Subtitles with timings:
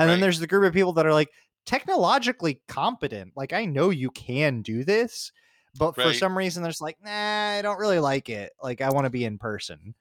[0.00, 1.30] And then there's the group of people that are like
[1.66, 3.32] technologically competent.
[3.36, 5.30] Like I know you can do this,
[5.78, 8.52] but for some reason there's like, nah, I don't really like it.
[8.62, 9.94] Like I want to be in person.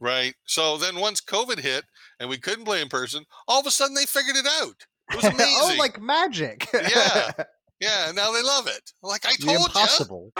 [0.00, 0.34] Right.
[0.44, 1.84] So then once COVID hit
[2.18, 4.86] and we couldn't play in person, all of a sudden they figured it out.
[5.10, 5.56] It was oh, amazing.
[5.60, 6.68] oh, like magic.
[6.74, 7.30] Yeah.
[7.80, 8.92] yeah, now they love it.
[9.02, 9.64] Like I told you.
[9.64, 10.32] impossible.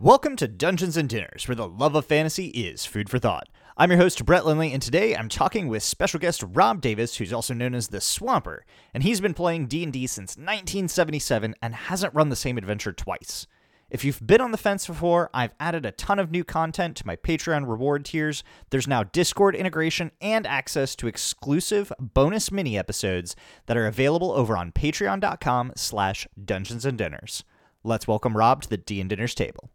[0.00, 3.48] Welcome to Dungeons and Dinners, where the love of fantasy is food for thought.
[3.76, 7.32] I'm your host, Brett Lindley, and today I'm talking with special guest Rob Davis, who's
[7.32, 12.28] also known as the Swamper, and he's been playing D&D since 1977 and hasn't run
[12.28, 13.46] the same adventure twice.
[13.88, 17.06] If you've been on the fence before, I've added a ton of new content to
[17.06, 18.44] my Patreon reward tiers.
[18.70, 23.34] There's now Discord integration and access to exclusive bonus mini episodes
[23.66, 27.44] that are available over on patreon.com slash dungeons and dinners.
[27.82, 29.70] Let's welcome Rob to the D and Dinners table.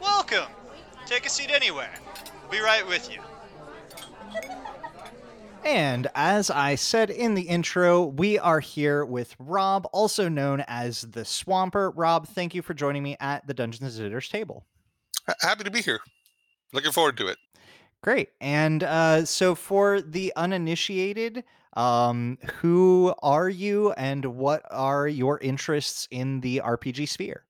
[0.00, 0.50] Welcome.
[1.06, 1.94] Take a seat anywhere.
[2.48, 3.20] We'll be right with you.
[5.64, 11.00] And as I said in the intro, we are here with Rob, also known as
[11.00, 11.90] the Swamper.
[11.90, 14.64] Rob, thank you for joining me at the Dungeons and Dinners table.
[15.40, 15.98] Happy to be here.
[16.72, 17.38] Looking forward to it.
[18.00, 18.28] Great.
[18.40, 21.42] And uh, so, for the uninitiated,
[21.72, 27.45] um, who are you and what are your interests in the RPG sphere?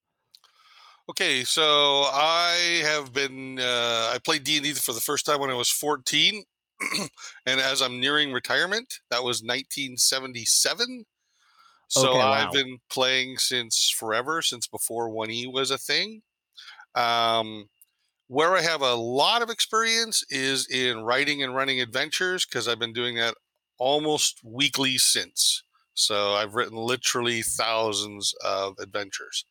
[1.09, 5.41] Okay, so I have been uh, I played D and D for the first time
[5.41, 6.43] when I was 14,
[7.47, 11.05] and as I'm nearing retirement, that was 1977.
[11.89, 12.33] So Okay, wow.
[12.33, 16.23] I've been playing since forever, since before 1E was a thing.
[16.95, 17.69] Um,
[18.29, 22.79] where I have a lot of experience is in writing and running adventures because I've
[22.79, 23.35] been doing that
[23.79, 25.63] almost weekly since.
[25.95, 29.47] So I've written literally thousands of adventures.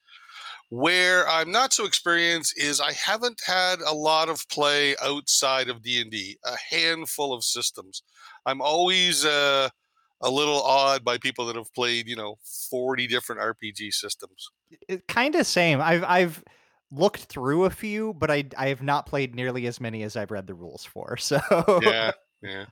[0.69, 5.81] Where I'm not so experienced is I haven't had a lot of play outside of
[5.81, 8.03] D&D, a handful of systems.
[8.45, 9.69] I'm always uh,
[10.21, 12.37] a little awed by people that have played, you know,
[12.69, 14.49] 40 different RPG systems.
[14.87, 15.79] It, kind of same.
[15.81, 16.43] I've I've
[16.91, 20.31] looked through a few, but I I have not played nearly as many as I've
[20.31, 21.17] read the rules for.
[21.25, 21.39] So
[21.81, 22.11] Yeah,
[22.41, 22.65] yeah.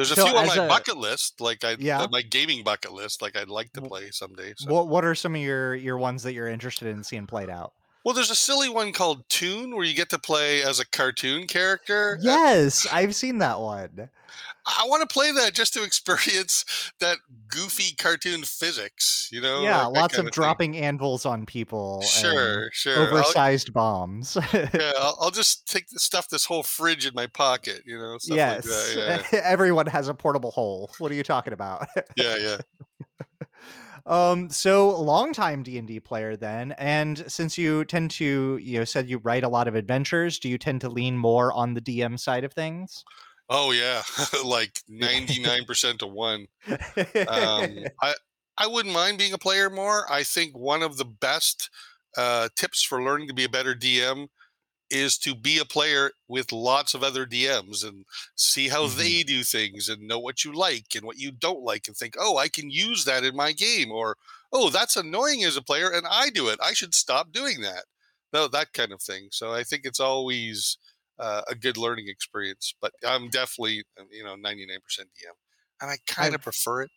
[0.00, 2.00] There's a So few on my a- bucket list, like I Yeah.
[2.00, 4.54] uh, my gaming bucket list, like I'd like to play someday.
[4.56, 4.72] So.
[4.72, 7.74] what what are some of your your ones that you're interested in seeing played out?
[8.04, 11.46] Well, there's a silly one called Toon where you get to play as a cartoon
[11.46, 12.16] character.
[12.18, 14.08] Uh, Yes, I've seen that one.
[14.66, 17.18] I want to play that just to experience that
[17.48, 19.62] goofy cartoon physics, you know?
[19.62, 20.30] yeah, like lots of thing.
[20.32, 21.96] dropping anvils on people.
[22.00, 22.96] and Sure, sure.
[22.98, 24.36] I'll, Oversized bombs.
[24.54, 28.16] yeah, I'll, I'll just take the stuff this whole fridge in my pocket, you know?
[28.24, 28.66] Yes.
[28.66, 29.32] Like that.
[29.32, 30.90] Yeah, Everyone has a portable hole.
[30.98, 31.86] What are you talking about?
[32.16, 32.56] yeah, yeah.
[34.06, 39.18] Um so longtime D&D player then and since you tend to you know said you
[39.18, 42.44] write a lot of adventures, do you tend to lean more on the DM side
[42.44, 43.04] of things?
[43.50, 44.02] Oh, yeah.
[44.44, 46.46] like 99% to one.
[46.68, 48.14] um, I
[48.56, 50.10] I wouldn't mind being a player more.
[50.10, 51.70] I think one of the best
[52.16, 54.28] uh, tips for learning to be a better DM
[54.90, 58.04] is to be a player with lots of other DMs and
[58.36, 58.96] see how Mhm.
[58.96, 62.14] they do things and know what you like and what you don't like and think,
[62.18, 64.16] oh, I can use that in my game or
[64.52, 66.58] oh, that's annoying as a player and I do it.
[66.62, 67.84] I should stop doing that.
[68.32, 69.28] No, that kind of thing.
[69.32, 70.76] So I think it's always
[71.18, 72.74] uh, a good learning experience.
[72.80, 75.34] But I'm definitely uh, you know 99% DM,
[75.80, 76.90] and I kind of prefer it.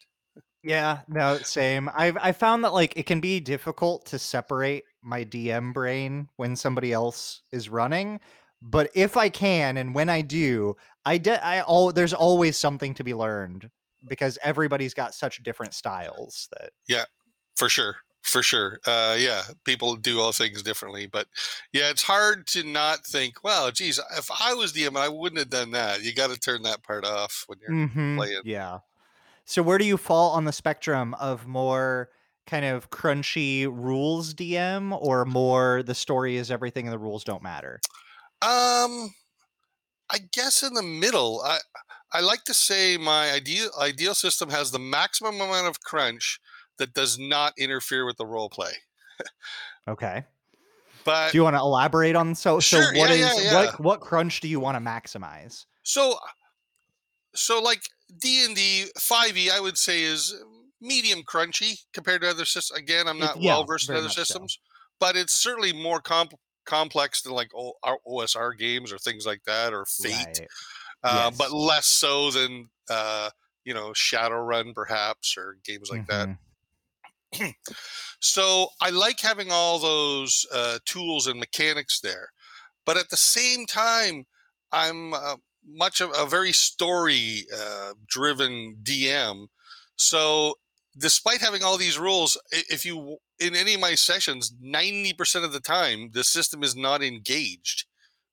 [0.63, 1.89] Yeah, no, same.
[1.93, 6.55] I've I found that like it can be difficult to separate my DM brain when
[6.55, 8.21] somebody else is running,
[8.61, 10.75] but if I can and when I do,
[11.05, 13.69] I de- I all there's always something to be learned
[14.07, 17.05] because everybody's got such different styles that Yeah,
[17.55, 17.97] For sure.
[18.21, 18.79] For sure.
[18.87, 21.07] Uh, yeah, people do all things differently.
[21.07, 21.27] But
[21.73, 25.49] yeah, it's hard to not think, well, geez, if I was DM, I wouldn't have
[25.49, 26.03] done that.
[26.03, 28.41] You got to turn that part off when you're Mhm, playing.
[28.45, 28.79] Yeah.
[29.45, 32.09] So where do you fall on the spectrum of more
[32.47, 37.43] kind of crunchy rules DM or more the story is everything and the rules don't
[37.43, 37.79] matter?
[38.41, 39.13] Um,
[40.09, 41.41] I guess in the middle.
[41.43, 41.59] I
[42.11, 46.39] I like to say my ideal ideal system has the maximum amount of crunch
[46.77, 48.73] that does not interfere with the role play.
[49.87, 50.23] Okay.
[51.05, 53.53] But Do you want to elaborate on so so Sure, what yeah, is yeah, yeah.
[53.65, 55.65] what what crunch do you want to maximize?
[55.83, 56.17] So,
[57.35, 57.81] so like
[58.21, 60.33] D and D five E, I would say is
[60.81, 62.79] medium crunchy compared to other systems.
[62.79, 64.23] Again, I'm not yeah, well versed in other much so.
[64.23, 64.59] systems,
[64.99, 66.33] but it's certainly more comp-
[66.65, 70.47] complex than like O- our OSR games or things like that or Fate, Right.
[71.03, 71.37] uh, Yes.
[71.37, 73.29] but less so than uh,
[73.63, 76.29] you know Shadowrun perhaps or games like that.
[77.33, 77.53] Mhm.
[78.19, 82.29] So I like having all those uh, tools and mechanics there,
[82.85, 84.25] but at the same time,
[84.71, 85.35] I'm uh,
[85.67, 89.47] much of a very story uh, driven DM.
[89.95, 90.55] So
[90.97, 95.53] despite having all these rules, if you in any of my sessions, ninety percent of
[95.53, 97.85] the time the system is not engaged.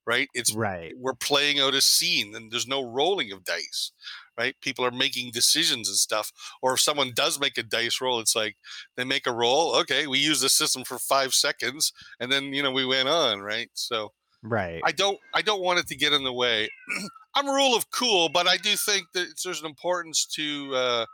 [0.07, 0.29] Right?
[0.33, 0.93] It's right.
[0.97, 3.91] We're playing out a scene, and there's no rolling of dice.
[4.35, 4.55] Right?
[4.59, 6.31] People are making decisions and stuff.
[6.61, 8.55] Or if someone does make a dice roll, it's like
[8.97, 9.75] they make a roll.
[9.75, 13.41] Okay, we use the system for five seconds, and then you know we went on.
[13.41, 13.69] Right?
[13.73, 14.11] So
[14.41, 14.81] right.
[14.83, 15.19] I don't.
[15.35, 16.67] I don't want it to get in the way.
[17.35, 21.05] I'm a rule of cool, but I do think that there's an importance to uh,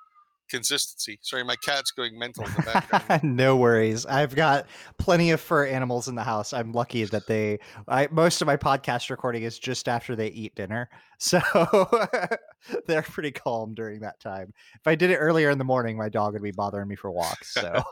[0.49, 1.19] consistency.
[1.21, 3.23] Sorry, my cat's going mental in the background.
[3.35, 4.05] no worries.
[4.05, 4.65] I've got
[4.97, 6.53] plenty of fur animals in the house.
[6.53, 7.59] I'm lucky that they.
[7.87, 11.39] I most of my podcast recording is just after they eat dinner, so
[12.87, 14.53] they're pretty calm during that time.
[14.75, 17.11] If I did it earlier in the morning, my dog would be bothering me for
[17.11, 17.53] walks.
[17.53, 17.83] So.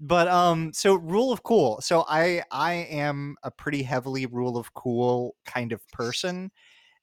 [0.00, 4.74] But um so rule of cool so i i am a pretty heavily rule of
[4.74, 6.50] cool kind of person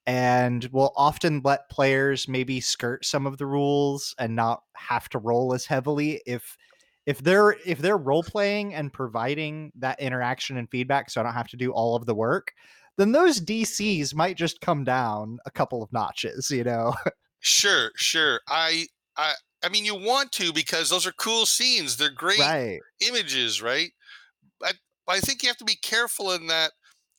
[0.07, 5.19] and will often let players maybe skirt some of the rules and not have to
[5.19, 6.57] roll as heavily if
[7.05, 11.33] if they're if they're role playing and providing that interaction and feedback so I don't
[11.33, 12.53] have to do all of the work
[12.97, 16.93] then those DCs might just come down a couple of notches you know?
[17.39, 19.33] Sure sure I I
[19.63, 23.91] I mean you want to because those are cool scenes they're great right images right
[24.59, 24.75] but,
[25.05, 26.71] but I think you have to be careful in that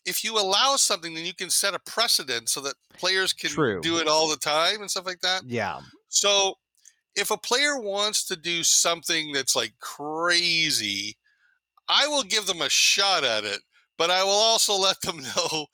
[0.04, 3.80] if you allow something, then you can set a precedent so that players can True.
[3.80, 5.42] do it all the time and stuff like that.
[5.46, 6.54] yeah So
[7.14, 11.16] if a player wants to do something that's like crazy,
[11.88, 13.60] I will give them a shot at it,
[13.98, 15.66] but I will also let them know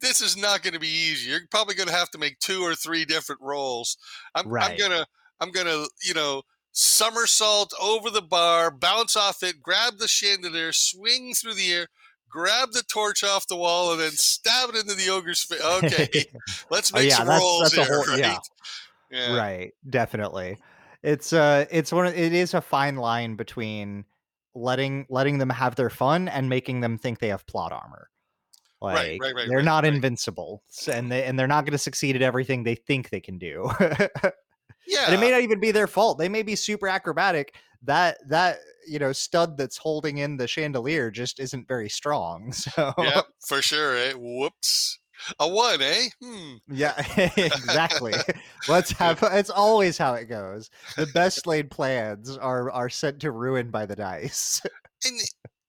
[0.00, 1.30] this is not going to be easy.
[1.30, 3.96] You're probably going to have to make two or three different rolls.
[4.34, 5.06] I'm, I'm gonna,
[5.44, 6.42] I'm gonna, you know,
[6.72, 11.86] somersault over the bar, bounce off it, grab the chandelier, swing through the air,
[12.28, 15.60] grab the torch off the wall, and then stab it into the ogre's face.
[15.64, 16.24] Okay,
[16.70, 18.18] let's Oh, make yeah, some that's- rolls that's a here, whole- right?
[18.18, 18.38] yeah.
[19.10, 19.36] Yeah.
[19.36, 20.58] right definitely
[21.04, 24.04] it's uh it's one of, it is a fine line between
[24.56, 28.08] letting letting them have their fun and making them think they have plot armor
[28.80, 29.92] like Right, right, right, they're right, not right.
[29.94, 33.38] invincible and they and they're not going to succeed at everything they think they can
[33.38, 33.70] do
[35.06, 38.58] and it may not even be their fault they may be super acrobatic that that
[38.86, 43.62] you know stud that's holding in the chandelier just isn't very strong so yeah, for
[43.62, 43.96] sure.
[43.96, 44.12] Eh?
[44.14, 44.98] Whoops.
[45.38, 46.08] A one, eh?
[46.22, 46.54] Hmm.
[46.68, 48.14] Yeah, exactly.
[48.68, 50.70] Let's have it's always how it goes.
[50.96, 54.60] The best laid plans are are sent to ruin by the dice.
[55.04, 55.20] And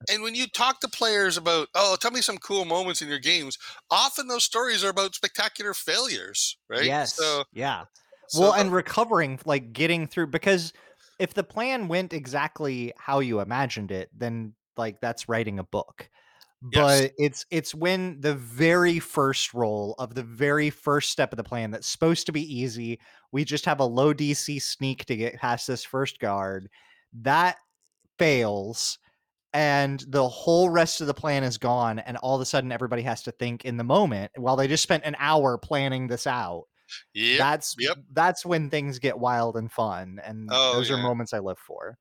[0.10, 3.20] and when you talk to players about, oh, tell me some cool moments in your
[3.20, 3.58] games,
[3.90, 6.86] often those stories are about spectacular failures, right?
[6.86, 7.16] Yes.
[7.16, 7.86] So, yeah.
[8.28, 10.74] So well, and recovering like getting through because
[11.20, 16.10] if the plan went exactly how you imagined it, then like that's writing a book.
[16.72, 17.02] Yes.
[17.02, 21.44] But it's it's when the very first roll of the very first step of the
[21.44, 23.00] plan that's supposed to be easy,
[23.32, 26.70] we just have a low DC sneak to get past this first guard.
[27.14, 27.58] That
[28.18, 28.98] fails
[29.54, 33.02] and the whole rest of the plan is gone and all of a sudden everybody
[33.02, 36.66] has to think in the moment while they just spent an hour planning this out
[37.14, 37.38] yep.
[37.38, 37.98] that's yep.
[38.14, 41.98] that's when things get wild and fun and Oh, those are moments i live for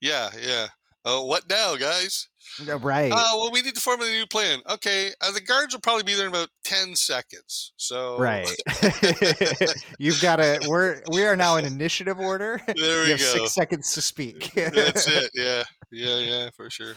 [0.00, 0.68] yeah, yeah.
[1.04, 2.28] Oh, what now, guys?
[2.62, 4.60] Yeah, right Oh, well, we need to formulate a new plan.
[4.68, 7.72] Okay, uh, the guards will probably be there in about ten seconds.
[7.76, 8.48] So, right
[9.98, 13.24] you've got to we're we are now in initiative order there you we have go.
[13.24, 15.30] six seconds to speak That's it.
[15.34, 16.96] Yeah, yeah, yeah, for sure.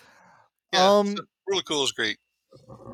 [0.74, 1.16] Yeah, um
[1.48, 2.18] really cool is great.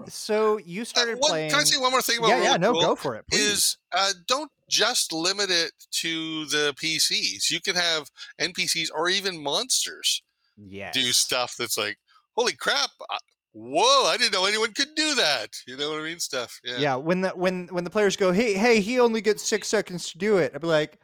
[0.08, 2.46] So you Uh, started one- playing Can I say one more thing about yeah Really
[2.48, 3.40] yeah no go for it please.
[3.40, 7.50] is uh, don't just limit it to the PCs.
[7.50, 10.22] You can have NPCs or even monsters
[10.58, 11.98] yes do stuff that's like,
[12.36, 12.90] holy crap!
[13.10, 13.18] I-
[13.52, 14.06] Whoa!
[14.06, 15.48] I didn't know anyone could do that.
[15.66, 16.20] You know what I mean?
[16.20, 16.60] Stuff.
[16.64, 16.78] Yeah.
[16.78, 20.12] yeah when the when when the players go hey hey he only gets six seconds
[20.12, 21.00] to do it i'd be like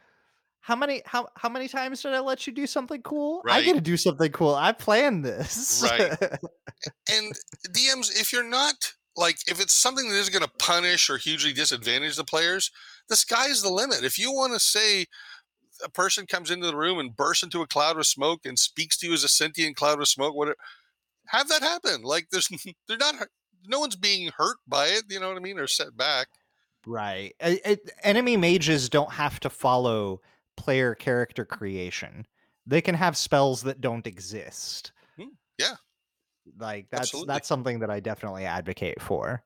[0.66, 3.64] how many how how many times did i let you do something cool i Right.
[3.64, 6.12] get to do something cool i planned this Right.
[7.10, 7.32] And
[7.70, 11.52] DMs, if you're not like, if it's something that is going to punish or hugely
[11.54, 12.70] disadvantage the players,
[13.08, 14.04] the sky's the limit.
[14.04, 15.06] If you want to say
[15.82, 18.96] a person comes into the room and bursts into a cloud of smoke and speaks
[18.98, 20.58] to you as a sentient cloud of smoke, whatever,
[21.28, 22.02] have that happen.
[22.02, 22.48] Like, there's,
[22.88, 23.14] they're not,
[23.66, 25.04] no one's being hurt by it.
[25.08, 25.58] You know what I mean?
[25.58, 26.28] Or set back.
[26.86, 27.34] Right.
[27.40, 30.20] Uh, it- enemy mages don't have to follow
[30.56, 32.26] player character creation.
[32.66, 34.92] They can have spells that don't exist.
[35.16, 35.74] Hmm, yeah.
[36.58, 37.32] Like that's Absolutely.
[37.32, 39.42] that's something that I definitely advocate for.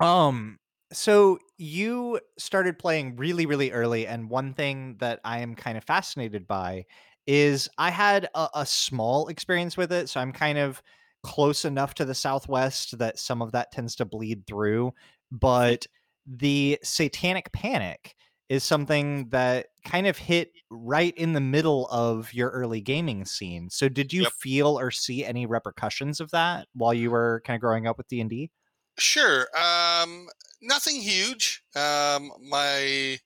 [0.00, 0.58] Um
[0.92, 5.84] so you started playing really really early and one thing that I am kind of
[5.84, 6.86] fascinated by
[7.26, 10.82] is I had a, a small experience with it so I'm kind of
[11.22, 14.92] close enough to the southwest that some of that tends to bleed through
[15.30, 15.86] but
[16.26, 18.14] the Satanic Panic
[18.50, 23.70] is something that kind of hit right in the middle of your early gaming scene.
[23.70, 24.32] So did you Yep.
[24.42, 28.08] feel or see any repercussions of that while you were kind of growing up with
[28.08, 28.52] D&D?
[28.98, 29.46] Sure.
[29.58, 30.28] Um,
[30.60, 31.62] nothing huge.
[31.74, 33.18] Um, my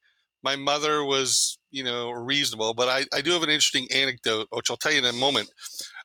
[0.43, 4.71] my mother was, you know, reasonable, but I, I do have an interesting anecdote, which
[4.71, 5.51] I'll tell you in a moment.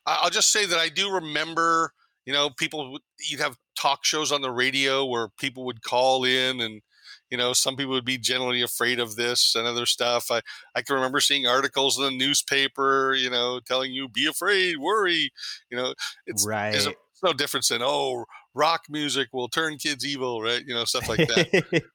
[0.06, 1.94] I'll just say that I do remember,
[2.26, 6.60] you know, people you'd have talk shows on the radio where people would call in
[6.60, 6.82] and
[7.30, 10.30] you know some people would be generally afraid of this and other stuff.
[10.30, 10.40] I
[10.74, 15.30] i can remember seeing articles in the newspaper you know telling you be afraid worry
[15.70, 15.94] you know
[16.26, 16.72] it's right.
[16.72, 20.74] there's a- it's no difference than oh rock music will turn kids evil right you
[20.74, 21.82] know stuff like that.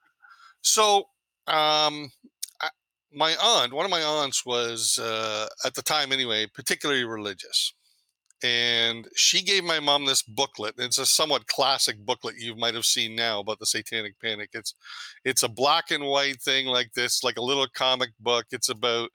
[0.62, 0.98] So
[1.48, 2.12] um
[2.60, 2.70] I,
[3.12, 7.74] my aunt one of my aunts was uh at the time anyway particularly religious
[8.46, 12.86] and she gave my mom this booklet it's a somewhat classic booklet you might have
[12.86, 14.76] seen now about the satanic panic it's
[15.24, 19.10] it's a black and white thing like this like a little comic book it's about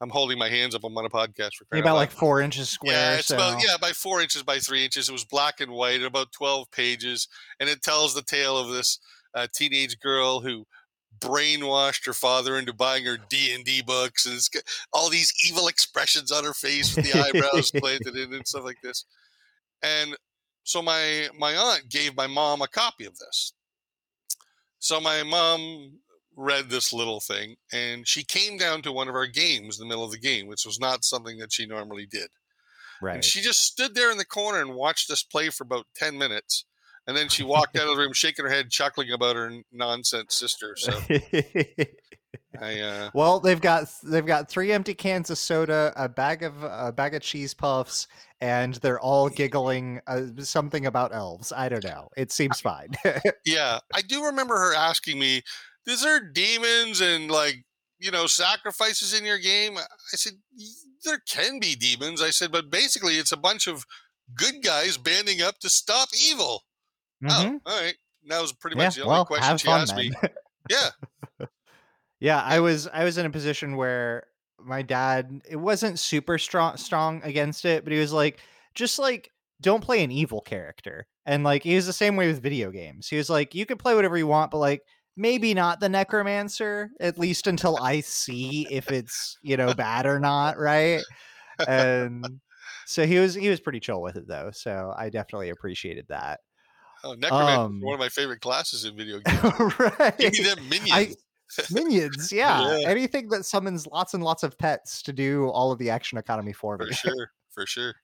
[0.00, 2.92] i'm holding my hands up i'm on a podcast for about like four inches square.
[2.92, 3.34] Yeah, it's so.
[3.34, 5.08] about yeah by four inches by three inches.
[5.08, 7.28] It was black and white, about twelve pages,
[7.58, 8.98] and it tells the tale of this
[9.34, 10.66] uh, teenage girl who
[11.20, 15.32] brainwashed her father into buying her D and D books, and it's got all these
[15.46, 19.04] evil expressions on her face with the eyebrows planted in and stuff like this.
[19.82, 20.16] And
[20.64, 23.52] so my my aunt gave my mom a copy of this.
[24.78, 25.98] So my mom
[26.36, 29.88] read this little thing, and she came down to one of our games in the
[29.88, 32.28] middle of the game, which was not something that she normally did.
[33.00, 33.16] right.
[33.16, 36.16] And she just stood there in the corner and watched us play for about 10
[36.18, 36.66] minutes.
[37.06, 40.34] And then she walked out of the room shaking her head, chuckling about her nonsense
[40.34, 40.74] sister.
[40.76, 40.92] So
[42.60, 46.62] I, uh, well, they've got they've got three empty cans of soda, a bag of
[46.62, 48.08] a bag of cheese puffs,
[48.40, 51.52] and they're all giggling uh, something about elves.
[51.52, 52.08] I don't know.
[52.16, 52.90] It seems fine.
[53.44, 55.42] yeah, I do remember her asking me,
[55.86, 57.64] Is there demons and like,
[57.98, 59.78] you know, sacrifices in your game?
[59.78, 60.34] I said,
[61.04, 62.22] There can be demons.
[62.22, 63.84] I said, But basically, it's a bunch of
[64.34, 66.62] good guys banding up to stop evil.
[67.20, 67.60] Mhm.
[67.66, 67.96] Oh, all right.
[68.28, 70.12] That was pretty Yeah, much the only well, question she fun asked me.
[70.68, 70.90] Yeah.
[72.20, 74.26] Yeah, I was I was in a position where
[74.58, 78.40] my dad it wasn't super strong strong against it, but he was like
[78.74, 81.06] just like don't play an evil character.
[81.26, 83.08] And like he was the same way with video games.
[83.08, 84.82] He was like you can play whatever you want, but like
[85.16, 90.20] maybe not the necromancer at least until I see if it's, you know, bad or
[90.20, 91.06] not, right?
[91.66, 92.40] And
[92.84, 94.50] so he was he was pretty chill with it though.
[94.52, 96.40] So I definitely appreciated that.
[97.04, 99.42] Oh, Necromancer Um, one of my favorite classes in video games.
[99.78, 100.16] right.
[100.18, 101.16] Give me them minions.
[101.70, 102.78] minions yeah.
[102.78, 102.88] Yeah.
[102.88, 106.52] anything that summons lots and lots of pets to do all of the action economy
[106.52, 107.94] for me for sure, for sure.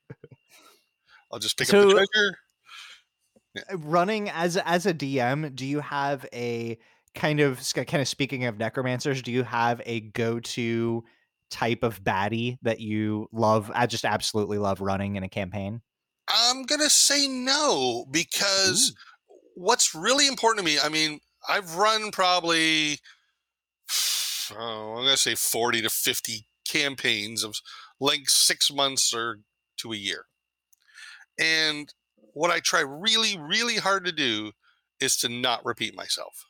[1.33, 2.07] I'll just pick up So- the
[3.55, 3.79] treasure.
[3.79, 6.79] running as as a dm do you have a
[7.15, 11.05] kind of kind of speaking of necromancers do you have a go-to
[11.51, 15.83] type of baddie that you love i just absolutely love running in a campaign
[16.29, 18.95] I'm gonna say no because
[19.55, 20.79] what's really important to me.
[20.83, 22.99] I mean, I've run probably
[24.57, 27.57] oh, I'm gonna say 40 to 50 campaigns of
[28.01, 29.41] length six months or
[29.79, 30.27] to a year,
[31.39, 31.93] and
[32.35, 34.53] what I try really, really hard to do
[35.01, 36.47] is to not repeat myself.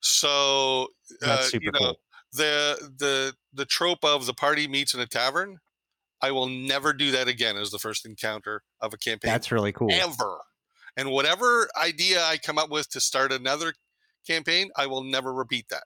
[0.00, 0.88] So
[1.22, 2.00] uh, you know, cool
[2.36, 5.58] the the the trope of the party meets in a tavern
[6.22, 9.72] i will never do that again as the first encounter of a campaign that's really
[9.72, 9.88] cool.
[9.90, 10.38] ever.
[10.96, 13.74] And whatever idea i come up with to start another
[14.26, 15.84] campaign i will never repeat that.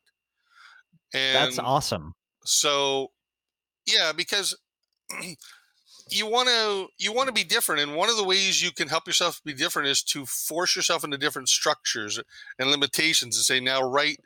[1.13, 2.15] And that's awesome.
[2.45, 3.09] so
[3.87, 4.57] yeah because
[6.11, 8.89] you want to you want to be different and one of the ways you can
[8.89, 12.21] help yourself be different is to force yourself into different structures
[12.59, 14.19] and limitations and say now write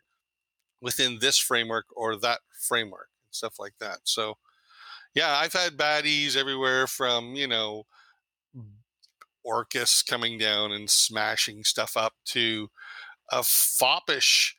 [0.85, 4.01] within this framework or that framework and stuff like that.
[4.05, 4.37] So
[5.15, 7.85] yeah i've had baddies everywhere from you know
[9.45, 12.69] orcus coming down and smashing stuff up to
[13.33, 14.55] a foppish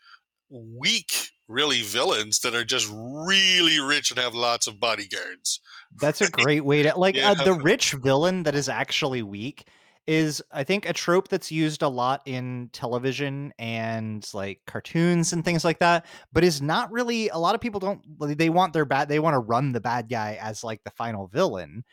[0.50, 5.60] weak really villains that are just really rich and have lots of bodyguards
[6.00, 7.32] That's a great way to like Yeah.
[7.32, 9.68] uh, the rich villain that is actually weak
[10.08, 15.44] is I think a trope that's used a lot in television and like cartoons and
[15.44, 18.02] things like that, but is not really a lot of people don't
[18.38, 21.28] they want their bad they want to run the bad guy as like the final
[21.28, 21.84] villain.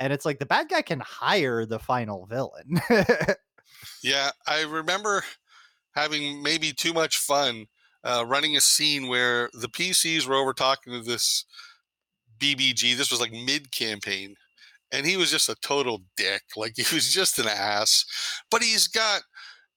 [0.00, 2.80] And it's like the bad guy can hire the final villain.
[4.02, 5.24] Yeah, I remember
[5.94, 7.66] having maybe too much fun
[8.04, 11.44] uh, running a scene where the PCs were over talking to this
[12.38, 12.96] BBG.
[12.96, 14.36] This was like mid campaign,
[14.92, 16.42] and he was just a total dick.
[16.56, 18.04] Like he was just an ass.
[18.50, 19.22] But he's got,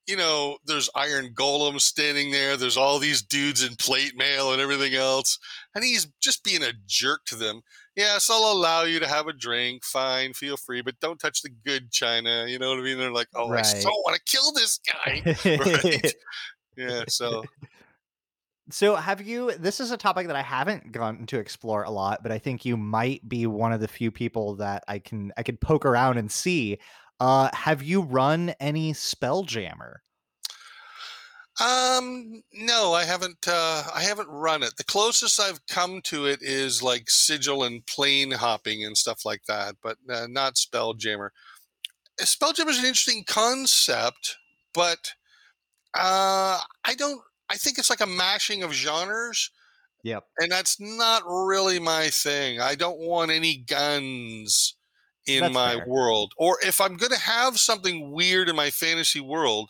[0.08, 2.58] you know, there's iron golems standing there.
[2.58, 5.40] There's all these dudes in plate mail and everything else.
[5.74, 7.62] And he's just being a jerk to them.
[7.96, 9.86] Yes, I'll allow you to have a drink.
[9.86, 12.46] Fine, feel free, but don't touch the good china.
[12.48, 12.98] You know what I mean?
[12.98, 13.94] They're like, oh, I so Right.
[14.04, 15.22] want to kill this guy.
[15.58, 16.14] right?
[16.78, 17.06] Yeah.
[17.08, 17.46] So,
[18.72, 22.24] So have you this is a topic that I haven't gotten to explore a lot,
[22.24, 25.44] but I think you might be one of the few people that I can I
[25.44, 26.80] could poke around and see.
[27.20, 29.98] Uh have you run any Spelljammer?
[31.62, 33.48] um, no, I haven't.
[33.48, 34.76] Uh, I haven't run it.
[34.76, 39.44] The closest I've come to it is like sigil and plane hopping and stuff like
[39.48, 41.30] that, but uh, not Spelljammer.
[42.20, 44.38] Uh, Spelljammer is an interesting concept,
[44.74, 45.14] but
[45.94, 47.22] uh, I don't.
[47.50, 49.52] I think it's like a mashing of genres,
[50.04, 50.24] Yep.
[50.40, 52.60] and that's not really my thing.
[52.60, 54.76] I don't want any guns
[55.28, 55.86] in That's my fair.
[55.88, 59.70] world, or if I'm going to have something weird in my fantasy world,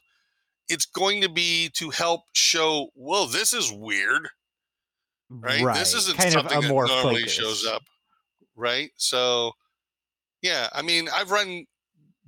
[0.67, 2.89] it's going to be to help show.
[2.95, 4.27] Well, this is weird,
[5.29, 5.73] right?
[5.75, 7.31] This isn't kind something of a that normally focus.
[7.33, 7.83] shows up,
[8.55, 8.91] right?
[8.97, 9.53] So,
[10.41, 11.65] yeah, I mean, I've run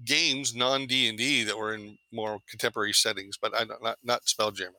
[0.05, 3.97] games non D and D that were in more contemporary settings, but I don't- not
[4.03, 4.75] not Spelljammer.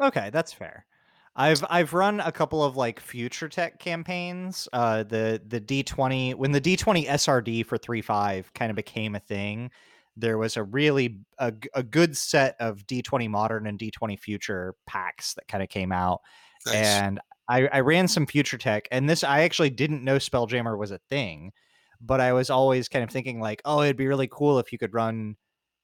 [0.00, 0.86] Okay, that's fair.
[1.34, 4.68] I've I've run a couple of like future tech campaigns.
[4.72, 9.70] Uh the the D20 when the D20 SRD for 3.5 kind of became a thing,
[10.16, 15.34] there was a really a, a good set of D20 modern and D20 future packs
[15.34, 16.20] that kind of came out
[16.66, 16.74] Nice.
[16.74, 20.90] and I, I ran some future tech and this i actually didn't know spelljammer was
[20.90, 21.52] a thing
[22.00, 24.78] but i was always kind of thinking like oh it'd be really cool if you
[24.78, 25.36] could run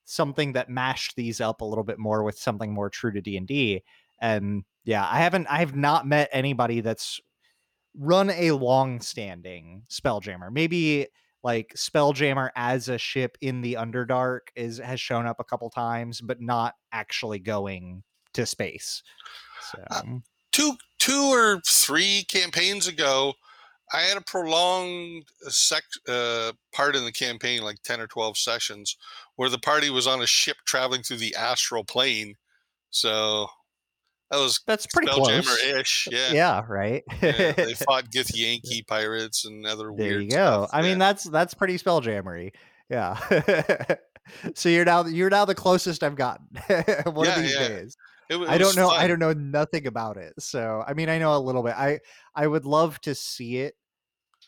[0.04, 3.82] something that mashed these up a little bit more with something more true to d&d
[4.20, 7.20] and yeah i haven't i have not met anybody that's
[7.98, 10.50] run a long standing spelljammer.
[10.50, 11.06] Maybe
[11.42, 16.20] like spelljammer as a ship in the underdark is has shown up a couple times
[16.20, 18.02] but not actually going
[18.34, 19.02] to space.
[19.90, 23.34] Uh, so two two or three campaigns ago,
[23.92, 28.36] I had a prolonged uh, sec uh, part in the campaign, like ten or twelve
[28.36, 28.96] sessions,
[29.36, 32.34] where the party was on a ship traveling through the astral plane.
[32.90, 33.46] So
[34.30, 36.08] that was that's pretty close Spelljammer-ish.
[36.10, 36.32] Yeah.
[36.32, 40.70] yeah right Yeah, they fought Githyanki pirates and other there weird you go stuff.
[40.72, 42.52] i mean that's that's pretty spelljammery
[42.88, 43.18] yeah
[44.54, 46.46] so you're now you're now the closest i've gotten
[47.12, 47.68] one Yeah, of these yeah.
[47.68, 47.96] days
[48.30, 51.18] It it i don't know i don't know nothing about it so i mean i
[51.18, 52.00] know a little bit i
[52.34, 53.74] i would love to see it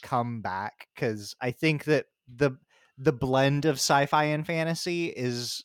[0.05, 2.53] come back because i think that the
[2.99, 5.64] the blend of sci-fi and fantasy is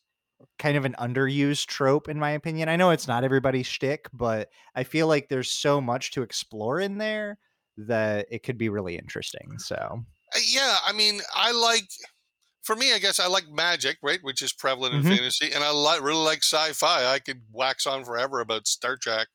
[0.60, 4.50] kind of an underused trope in my opinion i know it's not everybody's shtick but
[4.76, 7.38] i feel like there's so much to explore in there
[7.78, 10.04] that it could be really interesting so
[10.36, 11.90] Uh, yeah, I mean, I like.
[12.64, 15.06] For me, I guess I like magic, right, which is prevalent in Mhm.
[15.06, 17.06] fantasy, and I like really like sci-fi.
[17.14, 19.28] I could wax on forever about Star Trek,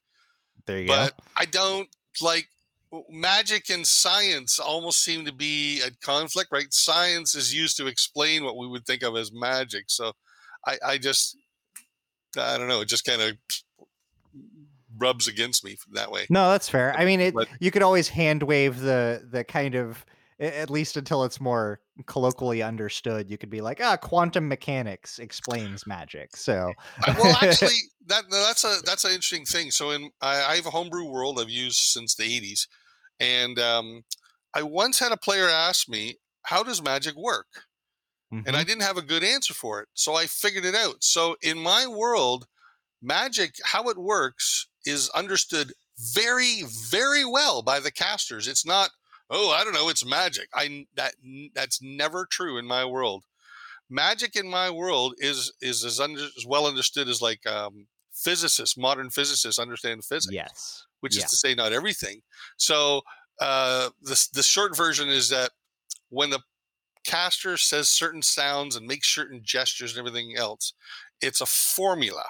[0.67, 1.89] there you but go I don't
[2.21, 2.49] like
[3.11, 4.59] magic and science.
[4.59, 6.73] Almost seem to be at conflict, right?
[6.73, 10.13] Science is used to explain what we would think of as magic, so
[10.67, 11.37] I, I just,
[12.39, 13.33] I don't know, it just kind of
[14.97, 16.25] rubs against me that way.
[16.31, 19.75] no that's fair i mean it But- you could always hand wave the the kind
[19.75, 20.05] of
[20.39, 25.85] at least until it's more colloquially understood you could be like ah quantum mechanics explains
[25.85, 26.73] magic so
[27.09, 27.75] well, actually,
[28.07, 29.71] that that's a that's an interesting thing.
[29.73, 32.67] So, in I, I have a homebrew world I've used since the '80s,
[33.21, 34.05] and um,
[34.55, 37.65] I once had a player ask me, "How does magic work?"
[38.47, 38.57] and Mhm.
[38.57, 39.89] I didn't have a good answer for it.
[39.95, 41.03] So I figured it out.
[41.03, 42.47] So in my world,
[43.03, 48.49] magic, how it works, is understood very, very well by the casters.
[48.49, 48.91] It's not,
[49.31, 50.49] oh, I don't know, it's magic.
[50.55, 51.15] I that
[51.55, 53.25] that's never true in my world.
[53.91, 58.77] Magic in my world is is as, under, as well understood as like um, physicists,
[58.77, 61.19] modern physicists understand physics yes which Yeah.
[61.19, 62.23] is to say not everything.
[62.57, 63.03] So
[63.41, 65.53] uh, the the short version is that
[66.11, 66.41] when the
[67.05, 70.75] caster says certain sounds and makes certain gestures and everything else,
[71.21, 72.25] it's a formula,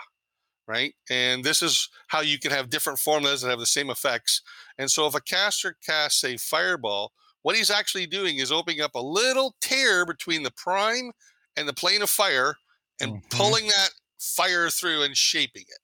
[0.67, 0.95] right?
[1.11, 4.43] And this is how you can have different formulas that have the same effects.
[4.79, 8.95] And so if a caster casts a fireball, what he's actually doing is opening up
[8.95, 11.13] a little tear between the prime
[11.57, 12.57] and the plane of fire
[13.01, 13.21] and Mhm.
[13.31, 13.91] pulling that
[14.25, 15.79] fire through and shaping it.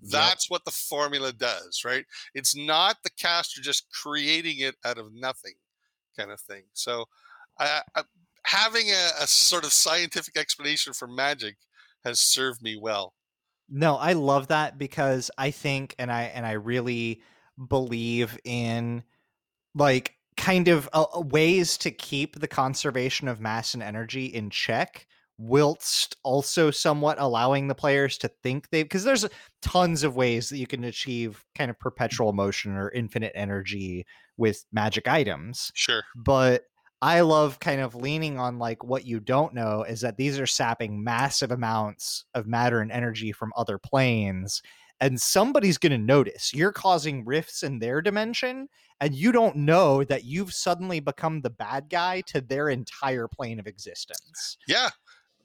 [0.00, 0.10] Yep.
[0.10, 2.04] That's what the formula does, right?
[2.34, 5.54] It's not the caster just creating it out of nothing,
[6.18, 6.64] kind of thing.
[6.72, 7.06] So,
[7.58, 8.02] I, I,
[8.44, 11.56] having a, a sort of scientific explanation for magic
[12.04, 13.14] has served me well.
[13.68, 17.22] No, I love that because I think and I and I really
[17.68, 19.02] believe in
[19.74, 24.50] like kind of uh, uh, ways to keep the conservation of mass and energy in
[24.50, 25.06] check
[25.38, 29.26] whilst also somewhat allowing the players to think they because there's
[29.62, 31.80] tons of ways that you can achieve kind of mm.
[31.80, 36.02] perpetual motion or infinite energy with magic items Sure.
[36.14, 36.64] but
[37.04, 40.46] I love kind of leaning on like what you don't know is that these are
[40.46, 44.62] sapping massive amounts of matter and energy from other planes.
[45.00, 48.68] And somebody's going to notice you're causing rifts in their dimension,
[49.02, 53.58] and you don't know that you've suddenly become the bad guy to their entire plane
[53.58, 54.56] of existence.
[54.66, 54.88] Yeah.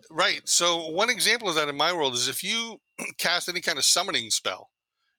[0.09, 0.47] Right.
[0.47, 2.77] So one example of that in my world is if you
[3.17, 4.69] cast any kind of summoning spell,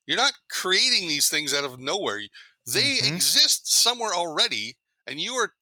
[0.07, 2.21] you're not creating these things out of nowhere.
[2.65, 3.07] They Mhm.
[3.07, 5.53] exist somewhere already, and you are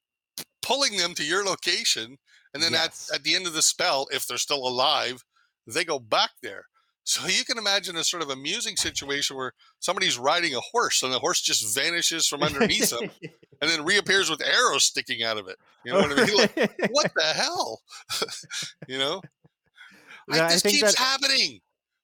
[0.62, 2.18] pulling them to your location.
[2.54, 3.10] And then Yes.
[3.12, 5.24] at, at the end of the spell, if they're still alive,
[5.68, 6.66] they go back there.
[7.06, 11.14] So you can imagine a sort of amusing situation where somebody's riding a horse and
[11.14, 13.10] the horse just vanishes from underneath them
[13.62, 15.58] and then reappears with arrows sticking out of it.
[15.86, 16.38] You know what I mean?
[16.38, 16.58] Like,
[16.92, 17.82] what the hell?
[18.88, 19.22] you know?
[20.28, 21.60] Like, Yeah, I this keeps that- happening.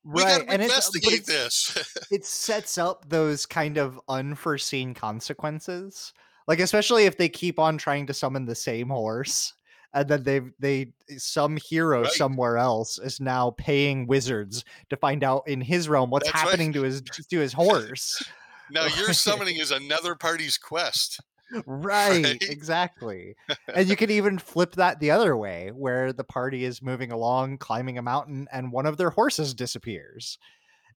[0.07, 0.39] We right.
[0.45, 1.97] gotta and it's, uh, investigate it's- this.
[2.11, 6.13] it sets up those kind of unforeseen consequences
[6.47, 9.53] like especially if they keep on trying to summon the same horse
[9.95, 12.11] and then they they some hero Right.
[12.11, 16.49] somewhere else is now paying wizards to find out in his realm what's That's right.
[16.51, 18.21] happening to his to his horse
[18.69, 21.19] now your summoning is another party's quest.
[21.65, 22.43] Right, Right.
[22.43, 23.35] exactly
[23.73, 27.57] and you can even flip that the other way where the party is moving along
[27.59, 30.37] climbing a mountain and one of their horses disappears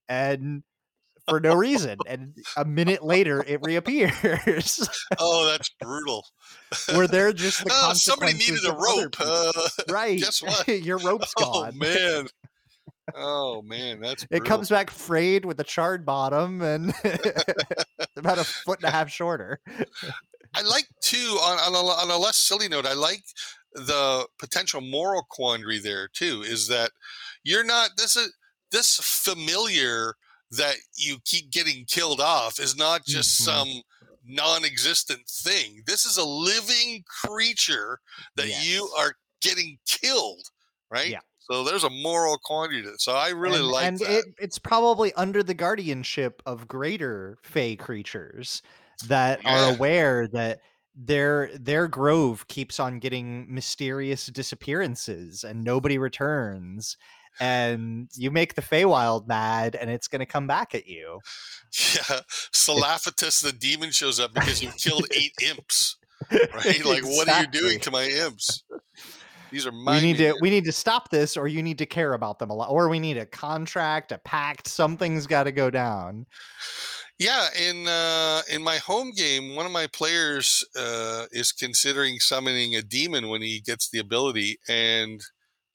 [0.08, 0.64] and
[1.28, 6.26] for no reason and a minute later it reappears Oh, that's brutal.
[6.94, 9.16] where they're just the oh, somebody needed a rope.
[9.20, 9.52] Uh,
[9.90, 10.68] right guess what?
[10.68, 12.28] your rope's gone Oh man.
[13.16, 16.94] Oh man, that's it comes back frayed with a charred bottom and
[18.16, 19.60] about a foot and a half shorter
[20.56, 22.86] I like too on on a, on a less silly note.
[22.86, 23.24] I like
[23.74, 26.44] the potential moral quandary there too.
[26.46, 26.92] Is that
[27.44, 28.34] you're not this is
[28.72, 30.16] this familiar
[30.52, 33.46] that you keep getting killed off is not just Mhm.
[33.46, 33.82] some
[34.26, 35.84] non-existent thing.
[35.86, 38.00] This is a living creature
[38.36, 40.50] that you are getting killed,
[40.92, 41.10] right?
[41.10, 41.20] Yeah.
[41.40, 43.02] So there's a moral quandary to it.
[43.02, 44.10] So I really and, like and that.
[44.10, 48.62] It, it's probably under the guardianship of greater fey creatures
[49.08, 50.60] that are aware that
[50.96, 56.98] their their grove keeps on getting mysterious disappearances and nobody returns
[57.40, 61.20] and you make the Feywild mad and it's going to come back at you
[61.72, 65.98] Yeah, Salaphatus the demon shows up because you've killed eight imps.
[66.32, 66.84] Right?
[66.84, 68.64] Like, what are you doing to my imps?
[69.52, 69.96] These are my.
[69.96, 72.50] we need to we need to stop this or you need to care about them
[72.50, 76.28] a lot or we need a contract a pact something's got to go down
[77.20, 82.76] Yeah, in uh, in my home game, one of my players uh, is considering summoning
[82.76, 85.22] a demon when he gets the ability, and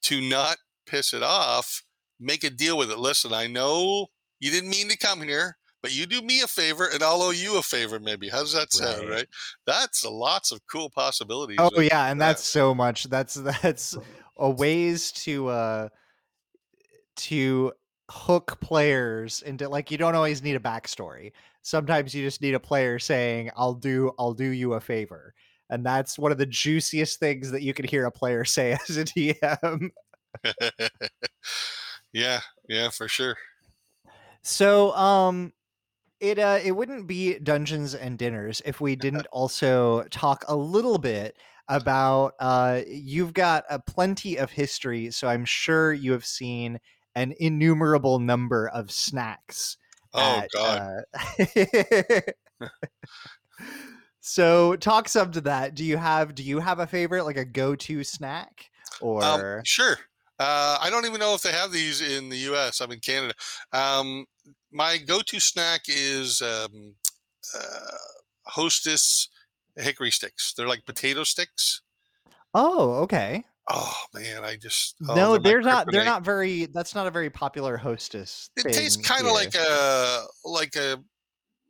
[0.02, 1.82] to not piss it off,
[2.18, 2.98] make a deal with it.
[2.98, 4.06] Listen, I know
[4.40, 7.30] you didn't mean to come here, but you do me a favor, and I'll owe
[7.30, 8.00] you a favor.
[8.00, 9.02] Maybe how does that sound?
[9.02, 9.10] Right.
[9.10, 9.28] Right?
[9.66, 11.58] That's a lots of cool possibilities.
[11.60, 12.28] Oh yeah, and that.
[12.28, 13.04] that's so much.
[13.04, 13.98] That's that's
[14.38, 15.88] a ways to uh
[17.16, 17.72] to
[18.10, 21.32] hook players into like you don't always need a backstory.
[21.62, 25.34] Sometimes you just need a player saying, "I'll do I'll do you a favor."
[25.70, 28.96] And that's one of the juiciest things that you can hear a player say as
[28.96, 29.90] a DM.
[32.12, 33.36] yeah, yeah, for sure.
[34.42, 35.52] So, um
[36.20, 40.98] it uh it wouldn't be Dungeons and Dinners if we didn't also talk a little
[40.98, 41.36] bit
[41.68, 46.78] about uh you've got a plenty of history, so I'm sure you have seen
[47.14, 49.76] an innumerable number of snacks.
[50.12, 51.02] Oh at, God.
[52.60, 52.68] uh,
[54.20, 55.74] so talk some to that.
[55.74, 58.66] Do you have do you have a favorite like a go-to snack
[59.00, 59.98] or Um, sure.
[60.38, 62.80] Uh, I don't even know if they have these in the U.S.
[62.80, 63.34] I'm in Canada.
[63.72, 64.26] Um,
[64.72, 66.94] my go-to snack is um,
[67.56, 67.96] uh,
[68.46, 69.28] Hostess
[69.76, 70.52] hickory sticks.
[70.52, 71.82] They're like potato sticks.
[72.52, 73.44] Oh, okay.
[73.70, 75.90] Oh man, I just oh, no, they're not.
[75.90, 76.66] They're not very.
[76.66, 78.50] That's not a very popular hostess.
[78.56, 80.98] It tastes kind of like a like a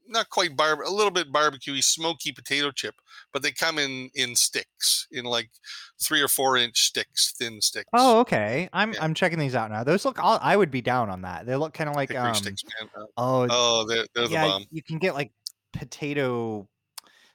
[0.09, 2.95] not quite bar a little bit barbecuey, smoky potato chip,
[3.33, 5.51] but they come in in sticks, in like
[6.03, 7.89] three or four inch sticks, thin sticks.
[7.93, 8.69] Oh, okay.
[8.73, 8.99] I'm Yeah.
[9.03, 9.85] I'm checking these out now.
[9.85, 10.19] Those look.
[10.19, 11.47] I'll, I would be down on that.
[11.47, 12.35] They look kind of like hickory um.
[12.35, 12.91] sticks, man.
[12.97, 14.49] Uh, Oh, Oh, they're, they're the yeah.
[14.49, 14.65] bomb.
[14.71, 15.33] You can get like
[15.73, 16.69] potato,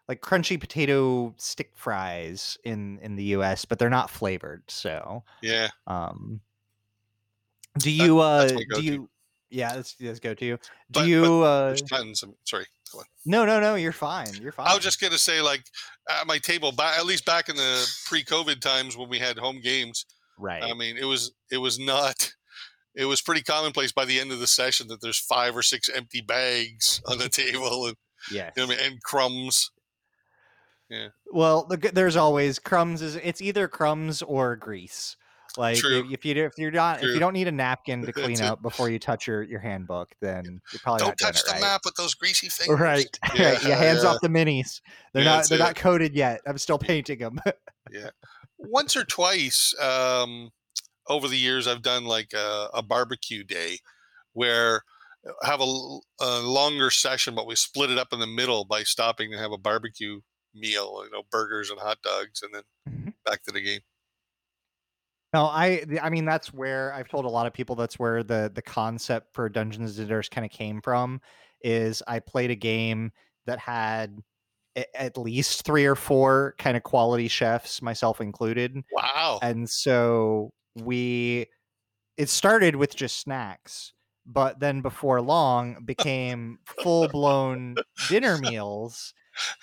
[0.10, 4.64] like crunchy potato stick fries in in the U.S., but they're not flavored.
[4.68, 5.70] So, Yeah.
[5.88, 6.42] um,
[7.78, 9.10] do you uh do you?
[9.52, 10.46] Yeah, that's that's go to.
[10.46, 10.58] You.
[10.58, 11.44] Do But- you?
[11.44, 12.24] uh There's tons.
[12.24, 12.66] Of, sorry.
[13.24, 13.76] No, no, no.
[13.76, 14.34] You're fine.
[14.42, 14.68] You're fine.
[14.68, 15.64] I was just gonna say, like,
[16.10, 20.06] at my table, at least back in the pre-COVID times when we had home games,
[20.40, 20.64] Right.
[20.64, 22.34] I mean, it was it was not.
[22.96, 25.88] It was pretty commonplace by the end of the session that there's five or six
[25.90, 27.96] empty bags on the table and
[28.32, 28.52] yes.
[28.58, 29.72] you know, I mean, and crumbs.
[31.32, 33.02] Well, there's always crumbs.
[33.02, 35.16] Is it's either crumbs or grease.
[35.58, 36.08] Like True.
[36.12, 38.90] if, you if you're not if you don't need a napkin to clean up before
[38.90, 41.62] you touch your, your handbook, then you're probably Don't touch the right.
[41.62, 42.80] map with those greasy fingers.
[42.80, 43.20] Right.
[43.36, 43.76] Yeah, yeah.
[43.76, 44.10] Hands yeah.
[44.10, 44.82] off the minis.
[45.14, 45.62] They're Yeah, not they're it.
[45.62, 46.42] not coated yet.
[46.46, 47.40] I'm still painting them.
[47.92, 48.10] Yeah,
[48.58, 50.52] once or twice um,
[51.08, 53.80] over the years, I've done like a, a barbecue day
[54.34, 54.84] where
[55.44, 56.00] I have a
[56.44, 59.58] longer session, but we split it up in the middle by stopping to have a
[59.58, 60.22] barbecue
[60.54, 63.14] meal, you know, burgers and hot dogs, and then Mhm.
[63.26, 63.82] back to the game.
[65.34, 68.52] No, I I mean that's where I've told a lot of people that's where the
[68.54, 71.22] the concept for Dungeons and Dragons kind of came from
[71.62, 73.12] is I played a game
[73.46, 74.22] that had
[74.96, 79.44] at least 3 or 4 kind of quality chefs myself included Wow.
[79.44, 81.48] and so we
[82.18, 83.94] it started with just snacks
[84.26, 89.14] but then before long became full-blown dinner meals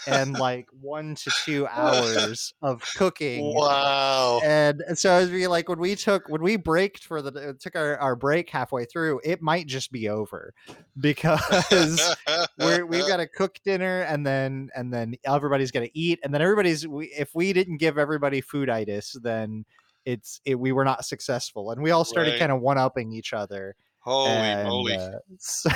[0.06, 4.40] and like 1 to 2 hours of cooking Wow.
[4.44, 7.96] and so as we like when we took when we braked for the took our,
[7.98, 10.52] our break halfway through it might just be over
[11.00, 12.14] because
[12.58, 16.40] we're, we've got to cook dinner and then and then everybody's gonna eat and then
[16.40, 19.64] everybody's we, if we didn't give everybody fooditis then
[20.06, 22.38] it's it, we were not successful and we all started Right.
[22.40, 24.94] kind of one-upping each other Holy and, moly.
[24.94, 25.70] uh, so,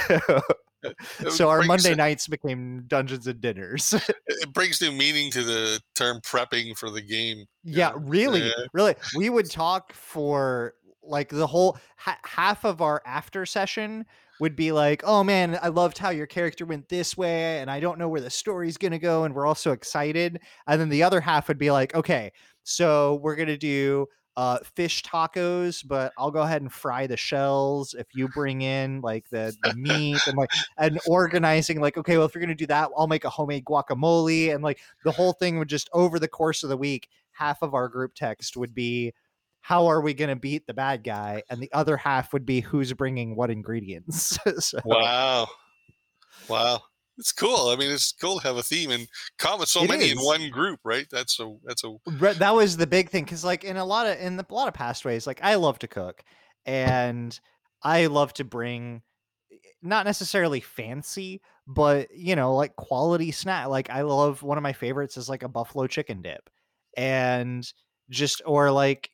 [1.28, 3.94] so our monday nights became dungeons and dinners
[4.26, 7.44] It brings new meaning to the term prepping for the game.
[7.62, 8.52] Yeah, Yeah, really, yeah.
[8.72, 8.94] really.
[9.16, 14.06] We would talk for like the whole ha- half of our after session
[14.38, 17.80] would be like, "Oh man, I loved how your character went this way, and I
[17.80, 21.02] don't know where the story's gonna go, and we're all so excited." And then the
[21.02, 26.30] other half would be like, "Okay, so we're gonna do." Uh, fish tacos, but I'll
[26.30, 30.36] go ahead and fry the shells if you bring in like the, the meat and
[30.36, 33.64] like and organizing like okay well if you're gonna do that I'll make a homemade
[33.64, 37.60] guacamole and like the whole thing would just over the course of the week half
[37.60, 39.12] of our group text would be
[39.60, 42.60] how are we going to beat the bad guy and the other half would be
[42.60, 45.48] who's bringing what ingredients so, Wow.
[46.48, 46.82] Wow.
[47.20, 47.68] It's cool.
[47.68, 49.06] I mean, it's cool to have a theme and
[49.38, 51.06] come with so It many in one group, right?
[51.10, 51.96] That's a that's a
[52.38, 54.68] that was the big thing because like in a lot of in the, a lot
[54.68, 56.22] of past ways like i love to cook
[56.66, 57.40] and
[57.82, 59.02] i love to bring
[59.52, 64.62] eh, not necessarily fancy but you know like quality snack like i love one of
[64.62, 66.50] my favorites is like a buffalo chicken dip
[66.96, 67.72] and
[68.10, 69.10] just or like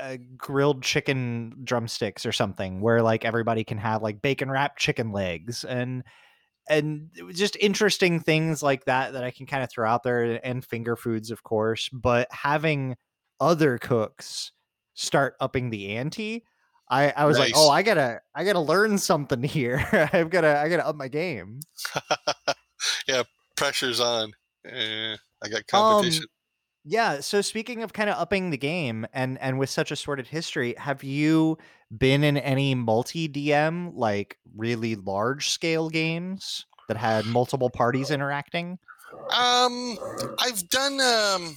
[0.00, 5.12] uh, grilled chicken drumsticks or something where like everybody can have like bacon wrapped chicken
[5.12, 6.02] legs and
[6.68, 10.64] and just interesting things like that that I can kind of throw out there and
[10.64, 12.96] finger foods of course but having
[13.40, 14.52] other cooks
[14.94, 16.44] start upping the ante
[16.88, 20.68] I, I was like oh I gotta I gotta learn something here I've gotta I
[20.68, 21.60] gotta up my game
[23.08, 23.22] yeah,
[23.56, 24.32] pressure's on.
[24.66, 26.26] Eh, I got Um, competition.
[26.84, 27.20] Yeah.
[27.20, 30.74] So speaking of kind of upping the game and and with such a sordid history,
[30.78, 31.58] have you
[31.96, 38.78] been in any multi DM like really large scale games that had multiple parties interacting?
[39.34, 39.96] Um,
[40.38, 41.56] I've done um,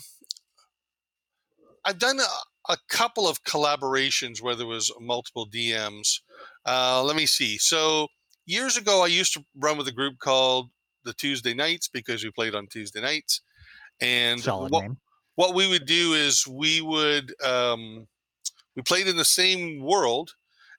[1.84, 6.22] I've done a, a couple of collaborations where there was multiple DMs.
[6.66, 7.58] Uh, let me see.
[7.58, 8.08] So
[8.46, 10.70] years ago, I used to run with a group called
[11.04, 13.42] the Tuesday Nights because we played on Tuesday nights,
[14.02, 14.98] and Solid what, name.
[15.38, 18.08] What we would do is we would um,
[18.76, 20.34] we played in the same world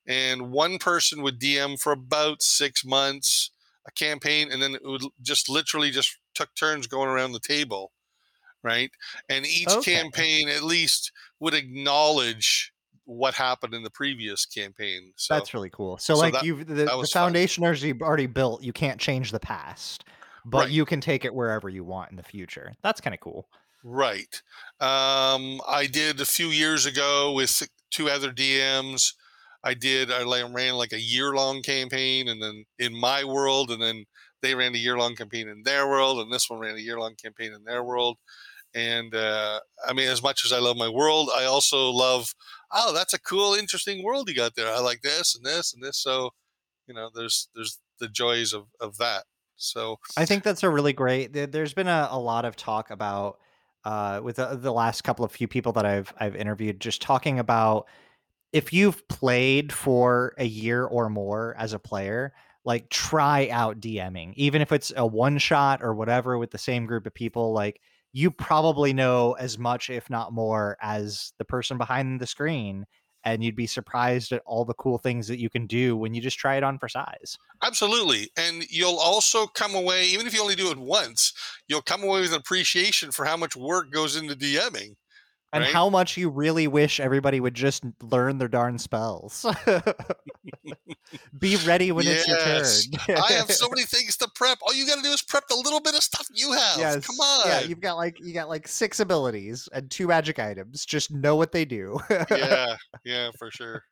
[0.06, 3.50] and one person would dm for about six months
[3.86, 7.92] a campaign and then it would just literally just took turns going around the table
[8.62, 8.90] right
[9.28, 9.94] and each Okay.
[9.94, 12.72] campaign at least would acknowledge
[13.04, 15.96] what happened in the previous campaign so That's really cool.
[15.98, 17.06] So, so like that- you've the, the fun.
[17.06, 18.62] foundation you've already built.
[18.62, 20.04] You can't change the past,
[20.44, 20.70] but Right.
[20.70, 22.74] you can take it wherever you want in the future.
[22.82, 23.48] That's kind of cool.
[23.90, 24.42] Right.
[24.80, 29.14] Um, I did a few years ago with two other DMs.
[29.64, 30.12] I did.
[30.12, 34.04] I ran like a year long campaign, and then in my world, and then
[34.42, 37.00] they ran a year long campaign in their world, and this one ran a year
[37.00, 38.18] long campaign in their world.
[38.74, 42.34] And uh, I mean, as much as I love my world, I also love.
[42.70, 44.68] Oh, that's a cool, interesting world you got there.
[44.72, 45.96] I like this and this and this.
[45.96, 46.30] So,
[46.86, 49.24] you know, there's there's the joys of of that.
[49.56, 51.32] So I think that's a really great.
[51.32, 53.38] there- There's been a, a lot of talk about
[53.84, 57.38] uh, with the, the last couple of few people that I've I've interviewed, just talking
[57.38, 57.86] about
[58.52, 62.32] if you've played for a year or more as a player,
[62.64, 66.86] like try out DMing, even if it's a one shot or whatever with the same
[66.86, 67.52] group of people.
[67.52, 67.80] Like
[68.12, 72.86] you probably know as much, if not more, as the person behind the screen.
[73.24, 76.20] And you'd be surprised at all the cool things that you can do when you
[76.20, 77.36] just try it on for size.
[77.62, 78.30] Absolutely.
[78.36, 81.32] And you'll also come away, even if you only do it once,
[81.66, 84.94] you'll come away with an appreciation for how much work goes into DMing.
[85.52, 85.72] And Right?
[85.72, 89.46] how much you really wish everybody would just learn their darn spells.
[91.38, 93.16] Be ready when it's your turn.
[93.16, 94.58] I have so many things to prep.
[94.60, 96.78] All you got to do is prep the little bit of stuff you have.
[96.78, 97.06] Yes.
[97.06, 97.48] Come on.
[97.48, 100.84] Yeah, you've got like you got like six abilities and two magic items.
[100.84, 101.98] Just know what they do.
[102.30, 103.82] yeah, yeah, for sure.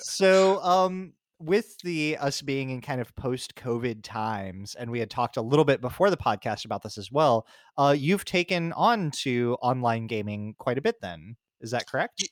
[0.00, 5.08] so um with the us being in kind of post covid times and we had
[5.08, 7.46] talked a little bit before the podcast about this as well
[7.76, 12.28] uh you've taken on to online gaming quite a bit then is that correct?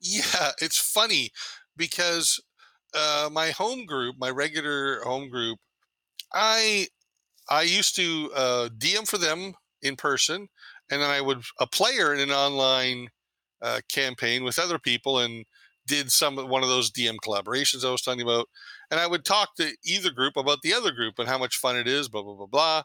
[0.00, 1.30] Yeah, it's funny
[1.76, 2.40] because
[2.94, 5.58] uh, my home group, my regular home group,
[6.32, 6.88] I
[7.48, 10.48] I used to uh, DM for them in person,
[10.90, 13.08] and then I would a player in an online
[13.62, 15.44] uh, campaign with other people and
[15.90, 18.48] did some one of those DM collaborations I was talking about,
[18.90, 21.76] and I would talk to either group about the other group and how much fun
[21.76, 22.82] it is, blah blah blah blah.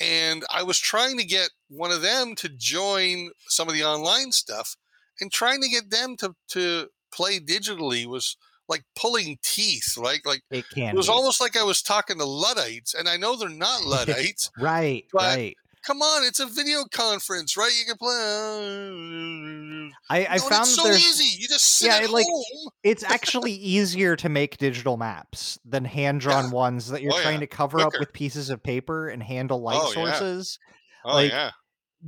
[0.00, 4.30] And I was trying to get one of them to join some of the online
[4.30, 4.76] stuff,
[5.20, 8.36] and trying to get them to to play digitally was
[8.68, 10.20] like pulling teeth, right?
[10.24, 11.12] Like it it was be.
[11.12, 14.50] almost like I was talking to Luddites, and I know they're not Luddites.
[14.58, 15.56] right but- right
[15.86, 17.70] Come on, it's a video conference, right?
[17.78, 19.92] You can play.
[20.10, 21.38] i i No, found it's so easy.
[21.40, 22.70] You just sit Yeah, at it, like, home.
[22.82, 26.50] it's actually easier to make digital maps than hand drawn Yeah.
[26.50, 27.40] ones that you're Oh, trying yeah.
[27.40, 30.12] to cover up with pieces of paper and handle light Oh, yeah.
[30.12, 30.58] sources
[31.04, 31.50] Oh like, yeah,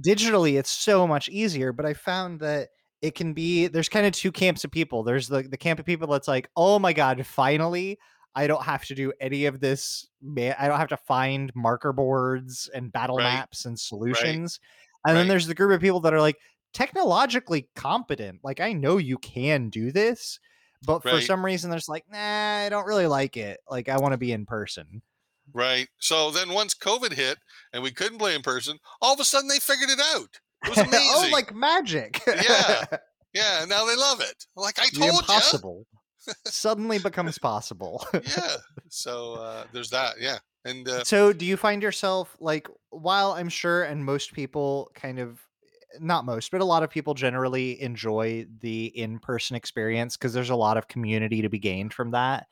[0.01, 2.69] digitally it's so much easier but i found that
[3.01, 5.87] it can be there's kind of two camps of people there's the, the camp of
[5.87, 7.99] people that's like oh my god finally
[8.39, 12.71] i don't have to do any of this i don't have to find marker boards
[12.75, 13.25] and battle Right.
[13.35, 14.61] maps and solutions
[15.07, 16.37] and then there's the group of people that are like
[16.73, 20.39] technologically competent like i know you can do this
[20.87, 24.13] but for some reason there's like nah i don't really like it like i want
[24.13, 25.03] to be in person
[25.55, 25.89] right.
[25.99, 27.39] So then once COVID hit
[27.73, 30.29] and we couldn't play in person, all of a sudden they figured it out.
[30.65, 31.11] It was oh, amazing.
[31.15, 32.85] oh like magic Yeah.
[33.35, 34.45] yeah, now they love it.
[34.57, 35.19] Like I told you.
[35.19, 35.87] impossible
[36.45, 38.07] suddenly becomes possible.
[38.15, 38.57] Yeah.
[38.89, 40.15] So uh, there's that.
[40.21, 44.91] Yeah, and uh, so, do you find yourself like, while I'm sure, and most people
[44.95, 45.41] kind of,
[46.01, 50.51] not most, but a lot of people generally enjoy the in person experience because there's
[50.51, 52.47] a lot of community to be gained from that.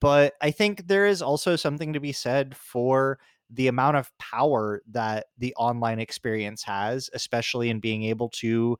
[0.00, 3.18] But I think there is also something to be said for
[3.50, 8.78] the amount of power that the online experience has, especially in being able to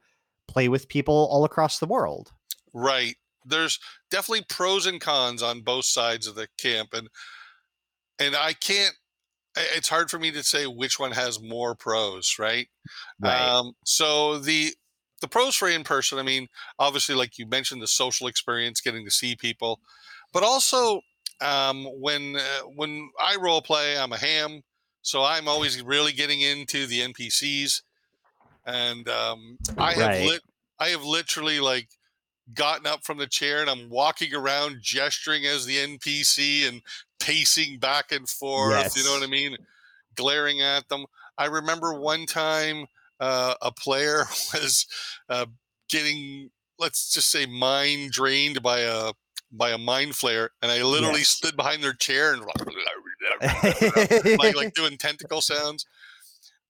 [0.49, 2.33] play with people all across the world.
[2.73, 3.17] Right.
[3.45, 3.79] There's
[4.11, 7.09] definitely pros and cons on both sides of the camp and
[8.19, 8.95] and I can't
[9.57, 12.69] it's hard for me to say which one has more pros, right?
[13.25, 14.75] Um so the
[15.23, 19.05] the pros for in person, I mean, obviously like you mentioned the social experience, getting
[19.07, 19.81] to see people,
[20.33, 21.03] but also
[21.43, 24.63] um when uh, when I role play, I'm a ham,
[25.03, 27.83] so I'm always really getting into the NPCs
[28.67, 30.19] and um I have Right.
[30.19, 30.43] lit
[30.79, 31.89] I have literally like
[32.53, 36.83] gotten up from the chair and I'm walking around gesturing as the NPC and
[37.19, 38.95] pacing back and forth.
[38.97, 39.57] You know what I mean?
[40.17, 41.07] Glaring at them.
[41.39, 42.87] I remember one time
[43.21, 44.19] uh, a player
[44.55, 44.87] was
[45.29, 45.47] uh,
[45.89, 49.13] getting, let's just say, mind drained by a
[49.53, 51.29] by a mind flayer, and I literally Yes.
[51.29, 52.45] stood behind their chair and
[54.39, 55.87] like like doing tentacle sounds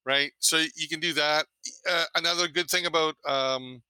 [0.05, 1.47] right so you can do that
[1.89, 3.83] uh, another good thing about um,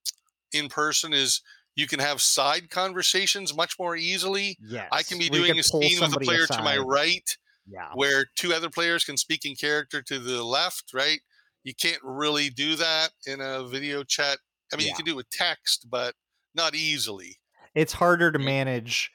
[0.52, 1.42] in person is
[1.76, 4.88] you can have side conversations much more easily yes.
[4.92, 7.88] i can be you doing a scene with a player to my right Yeah.
[7.94, 11.20] where two other players can speak in character to the left right
[11.62, 14.38] you can't really do that in a video chat
[14.72, 14.92] i mean Yeah.
[14.92, 16.14] you can do it with text but
[16.54, 17.36] not easily
[17.74, 19.10] it's harder to manage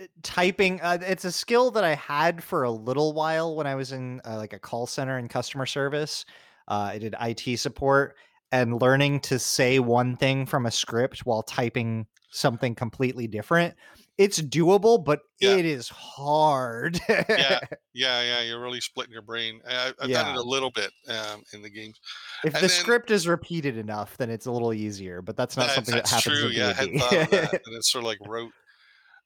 [0.00, 3.74] uh, typing uh, it's a skill that i had for a little while when i
[3.74, 6.24] was in uh, like a call center and customer service
[6.68, 8.16] uh, i did it support
[8.52, 13.74] and learning to say one thing from a script while typing something completely different
[14.18, 15.56] it's doable but Yeah.
[15.56, 17.60] it is hard Yeah.
[17.94, 21.42] yeah yeah you're really splitting your brain I, i've done it a little bit um,
[21.54, 21.98] in the games
[22.44, 25.56] if And the then- script is repeated enough then it's a little easier but that's
[25.56, 26.48] not That- something that's that happens true.
[26.50, 26.98] in Yeah, I hadn't D&D.
[27.00, 27.62] thought of that.
[27.66, 28.52] And it's sort of like rote.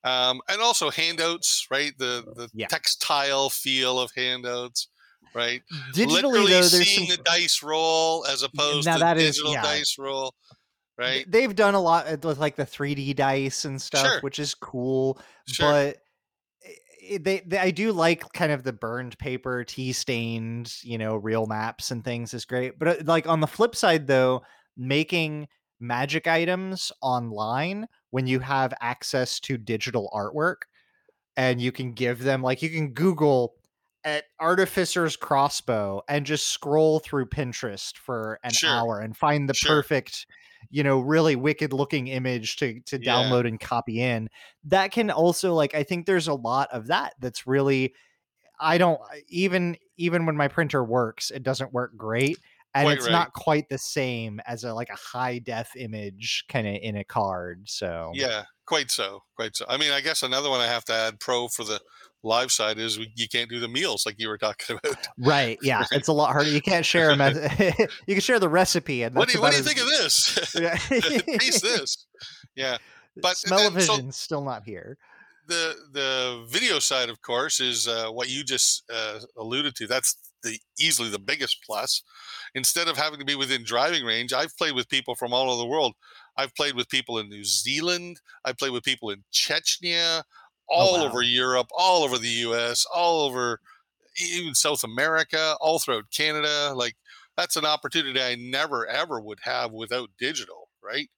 [0.04, 1.92] Um, and also handouts, right?
[1.96, 2.66] The the Yeah.
[2.66, 4.88] textile feel of handouts,
[5.34, 5.62] right?
[5.94, 9.52] digitally Literally though seeing some the dice roll as opposed now to that is- digital
[9.52, 9.62] yeah.
[9.62, 10.34] dice roll,
[10.98, 11.24] right?
[11.30, 14.20] They've done a lot with like the 3D dice and stuff, Sure.
[14.20, 15.18] which is cool.
[15.46, 15.70] Sure.
[15.70, 15.96] But
[17.20, 21.46] they, they I do like kind of the burned paper, tea stained, you know, real
[21.46, 22.78] maps and things is great.
[22.78, 24.42] But uh, like on the flip side, though,
[24.76, 25.48] making
[25.80, 30.62] magic items online when you have access to digital artwork
[31.36, 33.54] and you can give them like you can Google
[34.04, 38.62] at artificer's crossbow and just scroll through Pinterest for an Sure.
[38.64, 39.54] hour and find the Sure.
[39.54, 40.26] perfect,
[40.70, 43.34] you know, really wicked looking image to to Yeah.
[43.34, 44.28] download and copy in.
[44.64, 47.94] That can also like I think there's a lot of that that's really
[48.60, 52.40] I don't even even when my printer works, it doesn't work great.
[52.74, 53.10] And Quite it's right.
[53.10, 57.04] not quite the same as a like a high def image kind of in a
[57.04, 57.68] card.
[57.68, 59.64] So Yeah, quite so, quite so.
[59.68, 61.80] I mean, I guess another one I have to add pro for the
[62.22, 64.96] live side is you can't do the meals like you were talking about.
[65.18, 65.58] Right.
[65.62, 65.84] Yeah.
[65.92, 66.50] It's a lot harder.
[66.50, 67.58] You can't share a meth-
[68.06, 70.54] you can share the recipe and what do you, what do you think of this?
[70.60, 70.76] Yeah.
[70.76, 72.06] Taste this.
[72.54, 72.78] Yeah,
[73.20, 74.96] but Smell-o-vision's so- still not here.
[75.48, 79.86] the the video side, of course, is uh, what you just uh, alluded to.
[79.86, 82.02] That's the easily the biggest plus.
[82.54, 85.58] Instead of having to be within driving range, I've played with people from all over
[85.62, 85.94] the world.
[86.36, 88.20] I've played with people in New Zealand.
[88.44, 90.22] I've played with people in Chechnya,
[90.68, 91.06] all wow.
[91.06, 93.60] over Europe, all over the U.S., all over
[94.34, 96.72] even South America, all throughout Canada.
[96.74, 96.96] Like
[97.36, 101.08] that's an opportunity I never ever would have without digital, right?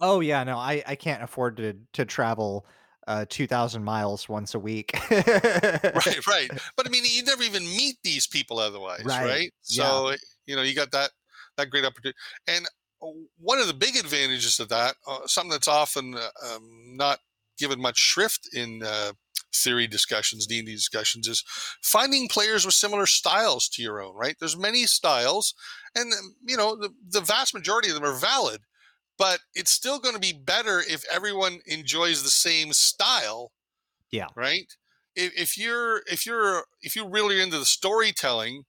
[0.00, 2.66] Oh yeah, no, I I can't afford to to travel
[3.06, 4.92] uh 2000 miles once a week.
[5.10, 6.50] right, right.
[6.76, 9.54] But I mean, you never even meet these people otherwise, Right, right?
[9.62, 10.14] So
[10.46, 11.10] you know, you got that
[11.56, 12.18] that great opportunity.
[12.48, 12.66] And
[13.02, 17.18] uh, one of the big advantages of that, uh, something that's often uh, um, not
[17.60, 19.12] given much shrift in uh,
[19.54, 21.44] theory discussions, D and D discussions, is
[21.82, 24.16] finding players with similar styles to your own.
[24.16, 24.36] Right?
[24.40, 25.54] There's many styles,
[25.94, 28.62] and um, you know, the, the vast majority of them are valid.
[29.18, 33.52] But it's still going to be better if everyone enjoys the same style
[34.10, 34.28] Yeah.
[34.34, 34.66] right
[35.14, 38.64] if, if you're if you're if you're really into the storytelling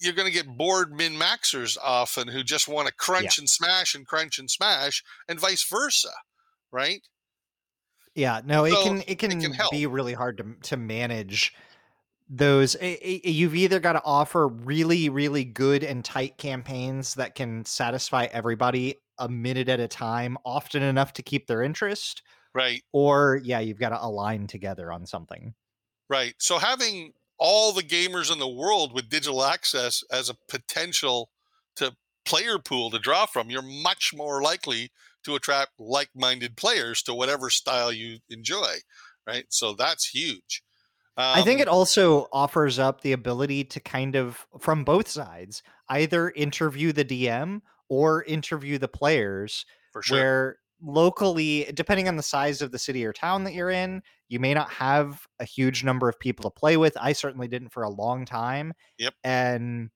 [0.00, 3.94] you're going to get bored min maxers often who just want to crunch and smash
[3.94, 6.10] and crunch and smash and vice versa
[6.72, 7.02] right
[8.14, 9.72] Yeah, no, it can it can, can help.
[9.72, 11.52] be really hard to to manage
[12.28, 12.76] those.
[12.76, 17.64] i- i- you've either got to offer really really good and tight campaigns that can
[17.64, 22.22] satisfy everybody a minute at a time, often enough to keep their interest,
[22.54, 25.54] right or yeah, you've got to align together on something.
[26.08, 31.30] right so having all the gamers in the world with digital access as a potential
[31.76, 31.94] to
[32.24, 34.90] player pool to draw from you're much more likely
[35.24, 38.74] to attract like-minded players to whatever style you enjoy
[39.26, 39.46] right?
[39.48, 40.62] So that's huge.
[41.16, 45.62] I think Um, it also offers up the ability to kind of from both sides
[45.88, 50.18] either interview the DM or interview the players for sure.
[50.18, 54.38] where locally depending on the size of the city or town that you're in you
[54.40, 56.96] may not have a huge number of people to play with.
[57.00, 59.14] I certainly didn't for a long time Yep.
[59.24, 59.90] and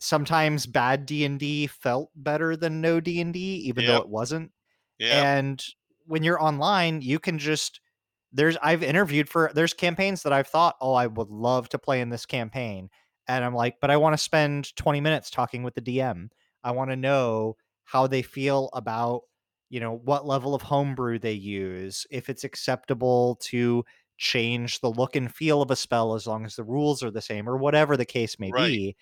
[0.00, 4.50] sometimes bad d&d felt better than no d&d even though it wasn't
[4.98, 5.26] yeah.
[5.26, 5.64] and
[6.06, 7.80] when you're online you can just
[8.32, 12.00] there's i've interviewed for there's campaigns that i've thought oh i would love to play
[12.00, 12.90] in this campaign
[13.28, 16.28] and i'm like but i want to spend 20 minutes talking with the dm
[16.62, 19.22] i want to know how they feel about
[19.70, 23.84] you know what level of homebrew they use if it's acceptable to
[24.16, 27.20] change the look and feel of a spell as long as the rules are the
[27.20, 28.96] same or whatever the case may Right, be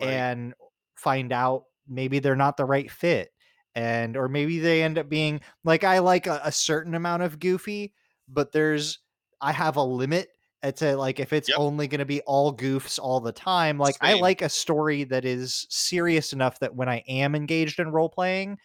[0.00, 0.24] right.
[0.26, 0.54] and
[0.96, 3.30] find out maybe they're not the right fit
[3.76, 7.38] and or maybe they end up being like i like a, a certain amount of
[7.38, 7.94] goofy
[8.28, 9.00] but there's
[9.42, 10.30] i have a limit
[10.64, 11.56] it's a like if it's Yep.
[11.56, 15.24] only going to be all goofs all the time like i like a story that
[15.24, 18.58] is serious enough that when i am engaged in role playing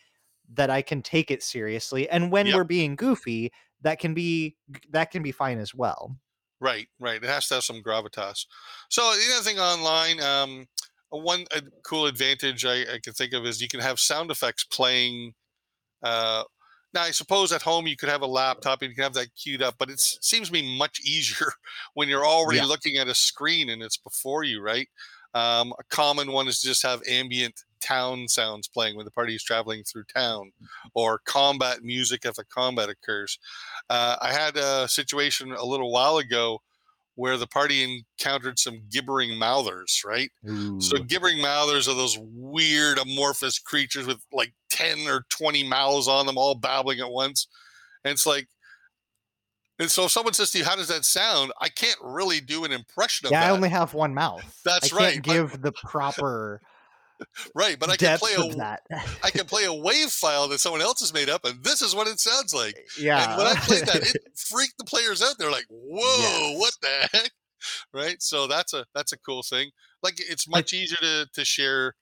[0.54, 2.54] that i can take it seriously and when Yep.
[2.54, 3.52] we're being goofy
[3.82, 4.58] that can be
[4.90, 6.18] that can be fine as well
[6.60, 7.24] Right, right.
[7.24, 8.46] It has to have some gravitas.
[8.90, 10.68] So the other thing online, um,
[11.12, 14.64] one a cool advantage I, I can think of is you can have sound effects
[14.64, 15.34] playing.
[16.04, 16.44] Uh,
[16.94, 19.36] now, I suppose at home you could have a laptop and you can have that
[19.36, 21.48] queued up, but it seems to me much easier
[21.94, 22.66] when you're already Yeah.
[22.66, 24.90] looking at a screen and it's before you, right?
[25.34, 29.34] Um, a common one is to just have ambient town sounds playing when the party
[29.36, 30.52] is traveling through town,
[30.94, 33.40] or combat music if a combat occurs.
[33.90, 36.62] Uh, I had a situation a little while ago
[37.22, 40.32] where the party encountered some gibbering mouthers, right?
[40.80, 46.26] So gibbering mouthers are those weird amorphous creatures with like 10 or 20 mouths on
[46.26, 47.48] them all babbling at once.
[48.04, 48.48] And it's like
[49.78, 51.52] and so if someone says to you, How does that sound?
[51.62, 53.50] I can't really do an impression of yeah that.
[53.50, 56.60] i only have one mouth That's i right, but- give the proper
[57.56, 58.82] right, but I can play a that.
[59.24, 61.96] I can play a wave file that someone else has made up, and this is
[61.96, 62.76] what it sounds like.
[63.00, 63.30] yeah.
[63.30, 65.36] And when I played that, it freaked the players out.
[65.38, 66.60] They're like, "Whoa, Yes.
[66.60, 67.32] what the heck?"
[67.94, 68.22] Right.
[68.22, 69.70] So that's a that's a cool thing.
[70.02, 71.94] Like it's much easier to to share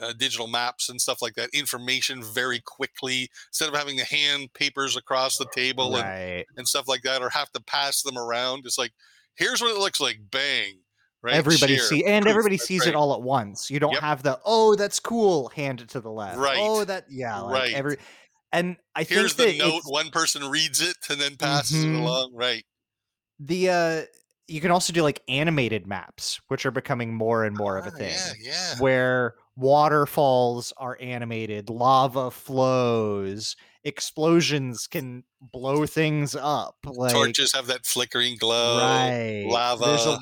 [0.00, 4.52] uh, digital maps and stuff like that, information very quickly instead of having to hand
[4.54, 8.62] papers across the table and, and stuff like that, or have to pass them around.
[8.64, 8.92] It's like,
[9.34, 10.18] here's what it looks like.
[10.30, 10.78] Bang.
[11.22, 11.34] Right.
[11.34, 11.84] Everybody Share.
[11.84, 12.30] see and Poof.
[12.30, 12.88] everybody sees right.
[12.90, 13.70] it all at once.
[13.70, 14.00] You don't Yep.
[14.02, 16.36] have the oh that's cool hand it to the left.
[16.38, 16.56] Right.
[16.58, 17.74] Oh that yeah like Right.
[17.74, 17.96] every
[18.52, 19.82] and I Here's think the note.
[19.86, 21.94] One person reads it and then passes Mhm.
[21.94, 22.32] it along.
[22.34, 22.64] Right.
[23.38, 24.02] the uh
[24.48, 27.92] you can also do like animated maps which are becoming more and more of a
[27.94, 28.50] Ah, thing Yeah.
[28.52, 28.78] Yeah.
[28.80, 33.54] where waterfalls are animated lava flows
[33.84, 38.78] explosions can blow things up like Torches have that flickering glow.
[38.78, 39.84] right lava.
[39.86, 40.18] there's a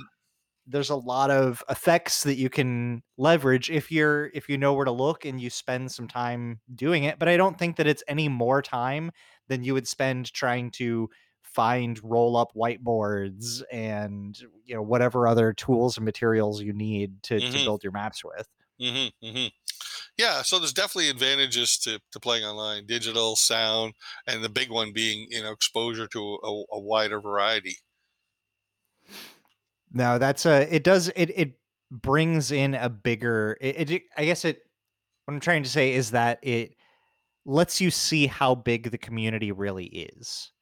[0.71, 4.85] there's a lot of effects that you can leverage if you're if you know where
[4.85, 8.05] to look and you spend some time doing it but i don't think that it's
[8.09, 9.11] any more time
[9.49, 11.09] than you would spend trying to
[11.43, 17.43] find roll up whiteboards and you know whatever other tools and materials you need to,
[17.43, 17.61] to Mhm.
[17.61, 18.47] build your maps with
[18.81, 19.47] hmm hmm
[20.19, 23.95] Yeah, so there's definitely advantages to, to playing online, digital, sound,
[24.27, 27.77] and the big one being you know exposure to a, a wider variety.
[29.93, 31.53] No that's a it does it it
[31.91, 34.61] brings in a bigger it, it i guess it
[35.25, 36.75] what i'm trying to say is that it
[37.45, 40.53] lets you see how big the community really is.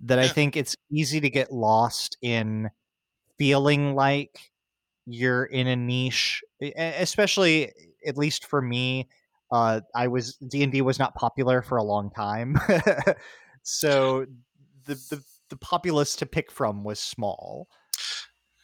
[0.00, 2.70] That i think it's easy to get lost in
[3.36, 4.52] feeling like
[5.06, 6.42] you're in a niche
[6.76, 7.72] especially
[8.06, 9.08] at least for me
[9.50, 12.56] uh i was d&d was not popular for a long time.
[13.70, 14.24] So
[14.86, 17.68] the, the the populace to pick from was small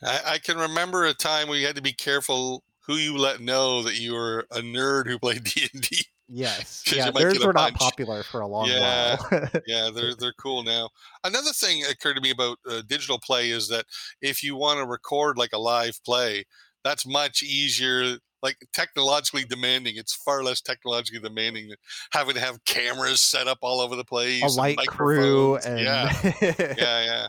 [0.05, 3.41] I, I can remember a time where you had to be careful who you let
[3.41, 6.05] know that you were a nerd who played D and D.
[6.29, 6.83] Yes.
[6.91, 9.17] Yeah, theirs were not popular for a long Yeah.
[9.31, 9.49] while.
[9.67, 10.89] Yeah, they're they're cool now.
[11.23, 13.85] Another thing occurred to me about uh, digital play is that
[14.23, 16.45] if you want to record like a live play,
[16.83, 18.17] that's much easier.
[18.43, 21.79] Like technologically demanding, it's far less technologically demanding than
[22.13, 24.43] having to have cameras set up all over the place.
[24.43, 27.27] a light crew and yeah, yeah, yeah.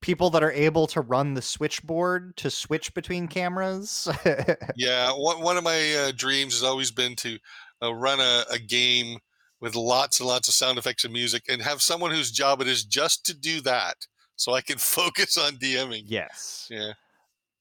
[0.00, 4.08] People that are able to run the switchboard to switch between cameras.
[4.76, 7.38] Yeah, one, one of my uh, dreams has always been to
[7.82, 9.18] uh, run a, a game
[9.60, 12.68] with lots and lots of sound effects and music and have someone whose job it
[12.68, 13.96] is just to do that
[14.36, 16.04] so I can focus on DMing.
[16.06, 16.68] yes.
[16.70, 16.92] Yeah.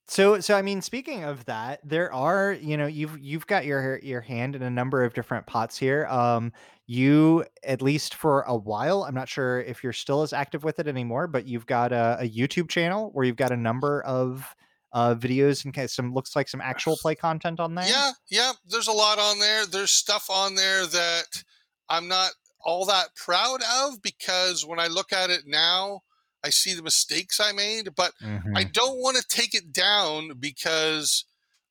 [0.10, 4.00] So so I mean speaking of that, there are, you know, you've you've got your
[4.00, 6.06] your hand in a number of different pots here.
[6.06, 6.54] Um
[6.88, 10.80] you at least for a while, I'm not sure if you're still as active with
[10.80, 14.56] it anymore, but you've got a, a YouTube channel where you've got a number of
[14.94, 17.86] uh videos and some looks like some actual play content on there.
[17.88, 18.54] Yeah, yeah.
[18.66, 19.66] There's a lot on there.
[19.66, 21.44] There's stuff on there that
[21.90, 26.02] I'm not all that proud of because when I look at it now,
[26.44, 28.56] I see the mistakes I made, but Mhm.
[28.56, 31.26] I don't want to take it down because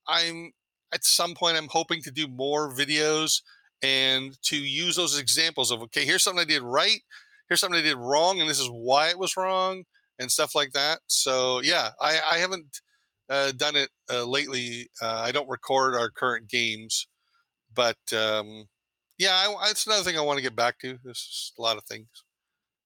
[0.06, 0.52] I'm
[0.92, 3.42] at some point I'm hoping to do more videos
[3.82, 7.00] and to use those examples of okay, here's something I did right,
[7.48, 9.84] here's something I did wrong, and this is why it was wrong,
[10.18, 11.00] and stuff like that.
[11.06, 12.80] So yeah, I, I haven't
[13.28, 14.88] uh, done it uh, lately.
[15.00, 17.06] Uh, I don't record our current games,
[17.74, 18.66] but um,
[19.18, 20.98] yeah, I, it's another thing I want to get back to.
[21.02, 22.08] There's a lot of things.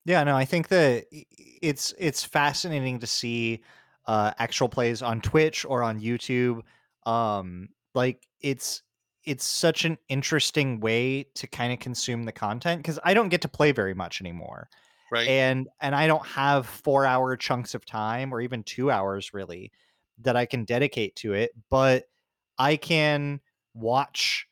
[0.04, 3.62] Yeah, no, I think that it's it's fascinating to see
[4.06, 6.62] uh actual plays on Twitch or on YouTube.
[7.04, 8.82] Um like it's
[9.24, 13.42] it's such an interesting way to kind of consume the content cuz I don't get
[13.42, 14.68] to play very much anymore.
[15.10, 15.28] Right?
[15.28, 19.72] And and I don't have 4-hour chunks of time or even 2 hours really
[20.18, 22.04] that I can dedicate to it, but
[22.58, 23.40] I can
[23.74, 24.46] watch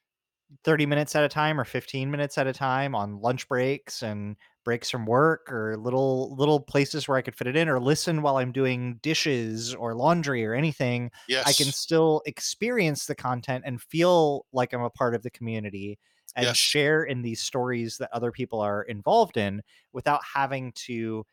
[0.65, 4.37] 30 minutes at a time or 15 minutes at a time on lunch breaks and
[4.69, 8.23] breaks from work or little little places where I could fit it in or listen
[8.23, 11.11] while I'm doing dishes or laundry or anything.
[11.27, 11.45] yes.
[11.45, 15.99] I can still experience the content and feel like I'm a part of the community
[16.37, 16.57] and Yes.
[16.57, 19.63] share in these stories that other people are involved in
[19.93, 21.25] without having to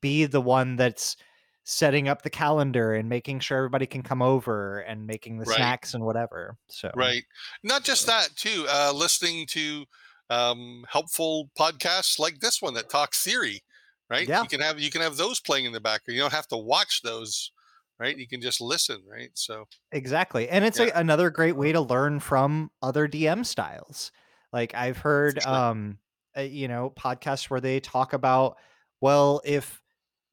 [0.00, 1.16] be the one that's
[1.64, 5.46] setting up the calendar and making sure everybody can come over and making the Right.
[5.46, 6.56] snacks and whatever.
[6.68, 7.24] So Right.
[7.62, 8.66] Not just that, too.
[8.68, 9.86] Uh, listening to
[10.30, 13.62] um, helpful podcasts like this one that talk theory,
[14.10, 14.28] right?
[14.28, 14.42] Yeah.
[14.42, 16.16] You can have you can have those playing in the background.
[16.16, 17.52] You don't have to watch those,
[17.98, 18.16] right?
[18.16, 19.30] You can just listen, right?
[19.34, 20.48] So Exactly.
[20.48, 20.86] And it's Yeah.
[20.94, 24.10] a, another great way to learn from other DM styles.
[24.52, 25.52] Like I've heard sure.
[25.52, 25.98] um
[26.36, 28.58] uh, you know, podcasts where they talk about
[29.00, 29.80] well, if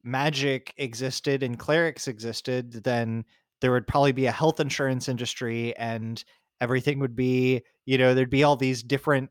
[0.02, 3.24] magic existed and clerics existed, then
[3.60, 6.24] there would probably be a health insurance industry and
[6.60, 9.30] everything would be, you know, there'd be all these different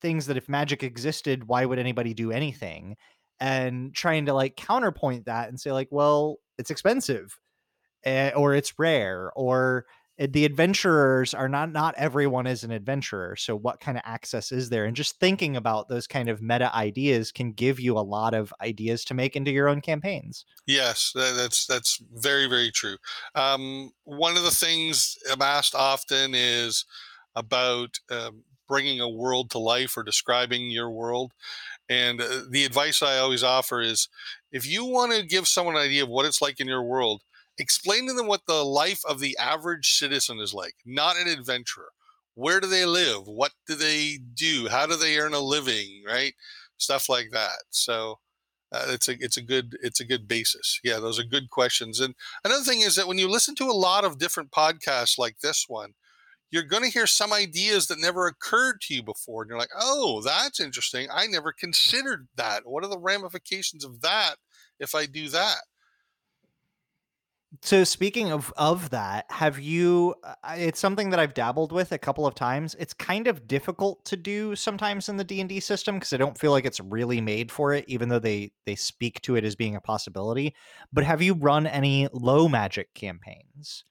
[0.00, 2.96] things that if magic existed, why would anybody do anything?
[3.38, 7.38] And trying to like counterpoint that and say, like, well, it's expensive
[8.04, 9.86] eh, or it's rare or
[10.18, 14.52] eh, the adventurers are not not everyone is an adventurer so what kind of access
[14.52, 18.00] is there and just thinking about those kind of meta ideas can give you a
[18.00, 22.96] lot of ideas to make into your own campaigns Yes, that's that's very very true.
[23.34, 26.84] Um, one of the things I'm asked often is
[27.34, 31.32] about um, bringing a world to life or describing your world,
[31.88, 34.08] and uh, the advice I always offer is,
[34.52, 37.22] if you want to give someone an idea of what it's like in your world,
[37.58, 41.90] explain to them what the life of the average citizen is like, not an adventurer.
[42.34, 43.26] Where do they live?
[43.26, 44.68] What do they do?
[44.70, 46.04] How do they earn a living?
[46.06, 46.34] Right,
[46.76, 47.58] stuff like that.
[47.70, 48.20] So
[48.72, 50.80] uh, it's a it's a good it's a good basis.
[50.84, 52.00] Yeah, those are good questions.
[52.00, 52.14] And
[52.44, 55.66] another thing is that when you listen to a lot of different podcasts like this
[55.68, 55.94] one,
[56.50, 59.70] you're going to hear some ideas that never occurred to you before, and you're like,
[59.78, 61.08] "Oh, that's interesting.
[61.12, 62.66] I never considered that.
[62.66, 64.36] What are the ramifications of that
[64.78, 65.58] if I do that?"
[67.62, 71.98] So speaking of of that, have you uh, it's something that I've dabbled with a
[71.98, 72.76] couple of times.
[72.78, 76.52] It's kind of difficult to do sometimes in the D&D system because I don't feel
[76.52, 79.74] like it's really made for it even though they they speak to it as being
[79.74, 80.54] a possibility.
[80.92, 83.84] But have you run any low magic campaigns?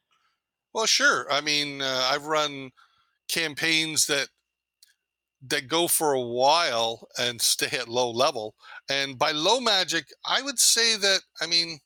[0.74, 1.32] Well, sure.
[1.32, 2.72] I mean, uh, I've run
[3.28, 4.30] campaigns that
[5.48, 8.56] that go for a while and stay at low level.
[8.90, 11.80] And by low magic, I would say that I mean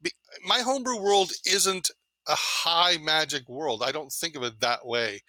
[0.00, 0.12] be,
[0.44, 1.90] my homebrew world isn't
[2.28, 3.82] a high magic world.
[3.84, 5.22] I don't think of it that way.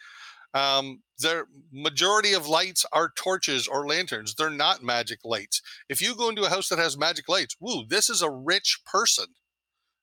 [0.54, 4.34] Um, the majority of lights are torches or lanterns.
[4.34, 5.62] They're not magic lights.
[5.90, 8.80] If you go into a house that has magic lights, woo, this is a rich
[8.86, 9.26] person.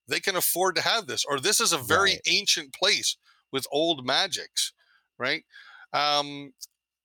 [0.09, 2.23] They can afford to have this, or this is a very Right.
[2.27, 3.17] ancient place
[3.53, 4.73] with old magics,
[5.19, 5.45] right?
[5.93, 6.55] Um,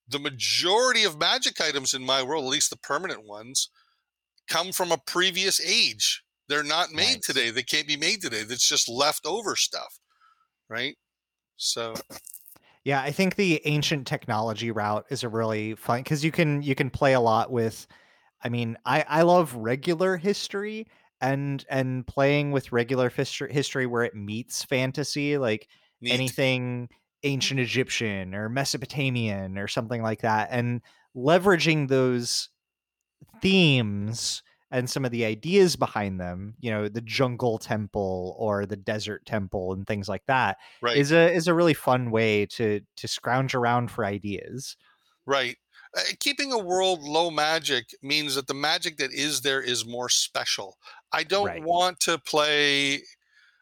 [0.08, 3.70] the majority of magic items in my world, at least the permanent ones,
[4.48, 6.24] come from a previous age.
[6.48, 7.52] They're not made today.
[7.52, 8.44] They can't be made today.
[8.44, 10.00] That's just leftover stuff,
[10.70, 10.98] right?
[11.58, 12.04] So
[12.84, 16.76] Yeah, I think the ancient technology route is a really fun because you can you
[16.76, 17.88] can play a lot with.
[18.44, 20.88] I mean, I I love regular history
[21.22, 25.68] and and playing with regular history history where it meets fantasy, like
[26.02, 26.14] neat.
[26.14, 26.90] anything
[27.24, 30.82] ancient Egyptian or Mesopotamian or something like that, and
[31.16, 32.50] leveraging those
[33.42, 38.76] themes and some of the ideas behind them, you know, the jungle temple or the
[38.76, 40.98] desert temple and things like that right.
[40.98, 44.78] is a is a really fun way to to scrounge around for ideas.
[45.26, 45.58] Right.
[45.98, 50.10] Uh, keeping a world low magic means that the magic that is there is more
[50.10, 50.78] special.
[51.12, 51.64] I don't Right.
[51.64, 53.04] want to play,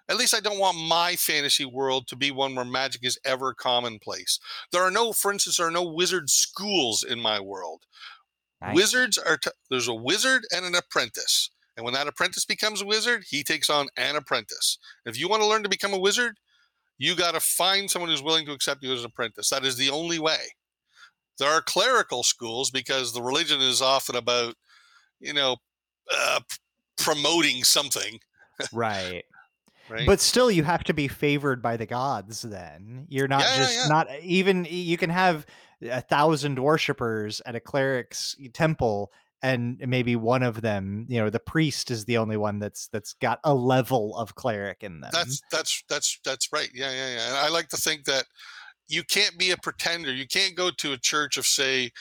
[0.09, 3.53] at least I don't want my fantasy world to be one where magic is ever
[3.53, 4.39] commonplace.
[4.71, 7.85] There are no, for instance, there are no wizard schools in my world.
[8.61, 8.75] Nice.
[8.75, 11.49] Wizards are, t- there's a wizard and an apprentice.
[11.75, 14.79] And when that apprentice becomes a wizard, he takes on an apprentice.
[15.05, 16.39] If you want to learn to become a wizard,
[16.97, 19.49] you got to find someone who's willing to accept you as an apprentice.
[19.51, 20.55] That is the only way.
[21.37, 24.55] There are clerical schools because the religion is often about,
[25.19, 25.57] you know,
[26.11, 26.39] uh,
[26.97, 28.19] promoting something,
[28.71, 29.23] Right.
[29.89, 30.05] right?
[30.05, 33.05] But still you have to be favored by the gods then.
[33.09, 33.87] You're not Yeah, yeah, just yeah.
[33.87, 35.45] not uh, even you can have
[35.81, 39.11] a thousand worshippers at a cleric's temple
[39.43, 43.13] and maybe one of them, you know, the priest is the only one that's that's
[43.13, 45.11] got a level of cleric in them.
[45.13, 46.69] That's that's that's that's right.
[46.73, 47.27] Yeah, yeah, yeah.
[47.27, 48.25] And I like to think that
[48.87, 50.11] you can't be a pretender.
[50.11, 51.91] You can't go to a church of say,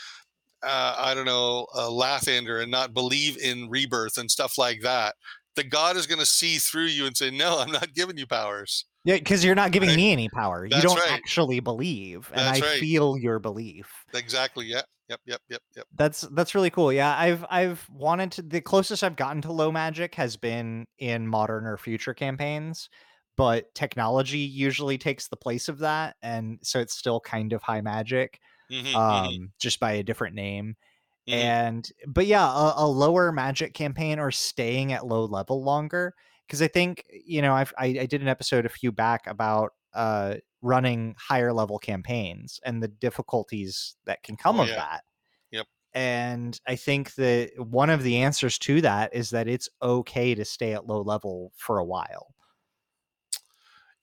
[0.67, 5.14] uh, I don't know, uh, Lathander and not believe in rebirth and stuff like that.
[5.55, 8.27] The God is going to see through you and say, "No, I'm not giving you
[8.27, 9.97] powers." Yeah, because you're not giving Right.
[9.97, 10.67] me any power.
[10.67, 11.12] You don't right.
[11.12, 12.81] actually believe, and That's I right.
[12.81, 13.87] feel your belief.
[14.12, 14.67] Exactly.
[14.67, 14.83] Yeah.
[15.09, 15.21] Yep.
[15.25, 15.41] Yep.
[15.49, 15.62] Yep.
[15.77, 15.87] Yep.
[15.95, 16.93] That's that's really cool.
[16.93, 21.29] Yeah, I've I've wanted to the closest I've gotten to low magic has been in
[21.29, 22.89] modern or future campaigns,
[23.37, 27.81] but technology usually takes the place of that, and so it's still kind of high
[27.81, 28.41] magic,
[28.71, 30.77] Mhm, mhm, um, just by a different name.
[31.27, 31.51] mhm.
[31.53, 36.14] And but yeah, a, a lower magic campaign or staying at low level longer
[36.47, 39.73] because I think you know I've I, I did an episode a few back about
[39.95, 44.77] uh running higher level campaigns and the difficulties that can come Oh, of yeah.
[44.77, 45.05] that.
[45.53, 45.69] Yep.
[45.95, 50.45] And I think that one of the answers to that is that it's okay to
[50.45, 52.36] stay at low level for a while.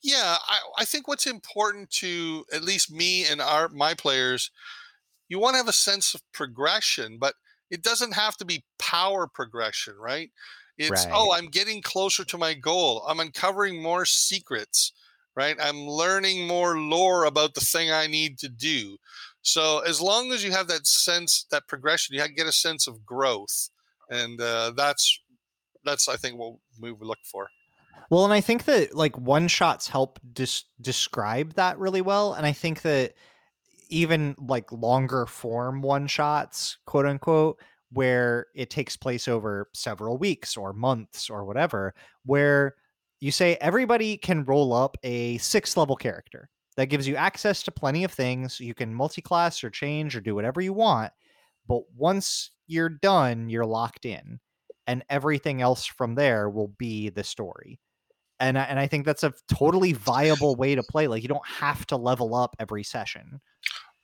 [0.04, 4.52] Yeah, I, I think what's important to at least me and our my players,
[5.30, 7.36] you want to have a sense of progression, but
[7.70, 10.32] it doesn't have to be power progression, right?
[10.78, 11.14] It's Right.
[11.14, 13.04] oh, I'm getting closer to my goal.
[13.08, 14.94] I'm uncovering more secrets.
[15.36, 15.58] right?
[15.60, 18.98] I'm learning more lore about the thing I need to do.
[19.42, 23.06] So as long as you have that sense, that progression, you get a sense of
[23.06, 23.70] growth,
[24.10, 25.20] and uh, that's
[25.84, 27.50] that's I think what we would look for.
[28.14, 32.46] Well, and I think that like one shots help dis- describe that really well, and
[32.46, 33.16] I think that
[33.90, 37.60] even like longer form one shots, quote unquote,
[37.92, 42.76] where it takes place over several weeks or months or whatever, where
[43.20, 47.72] you say everybody can roll up a six level character that gives you access to
[47.72, 48.60] plenty of things.
[48.60, 51.12] You can multi-class or change or do whatever you want,
[51.68, 54.40] but once you're done, you're locked in,
[54.86, 57.80] and everything else from there will be the story.
[58.44, 61.08] And and I think that's a totally viable way to play.
[61.08, 63.40] Like you don't have to level up every session.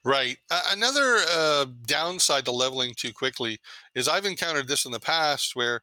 [0.06, 0.38] Right.
[0.50, 3.60] Uh, another uh, downside to leveling too quickly
[3.96, 5.82] is I've encountered this in the past where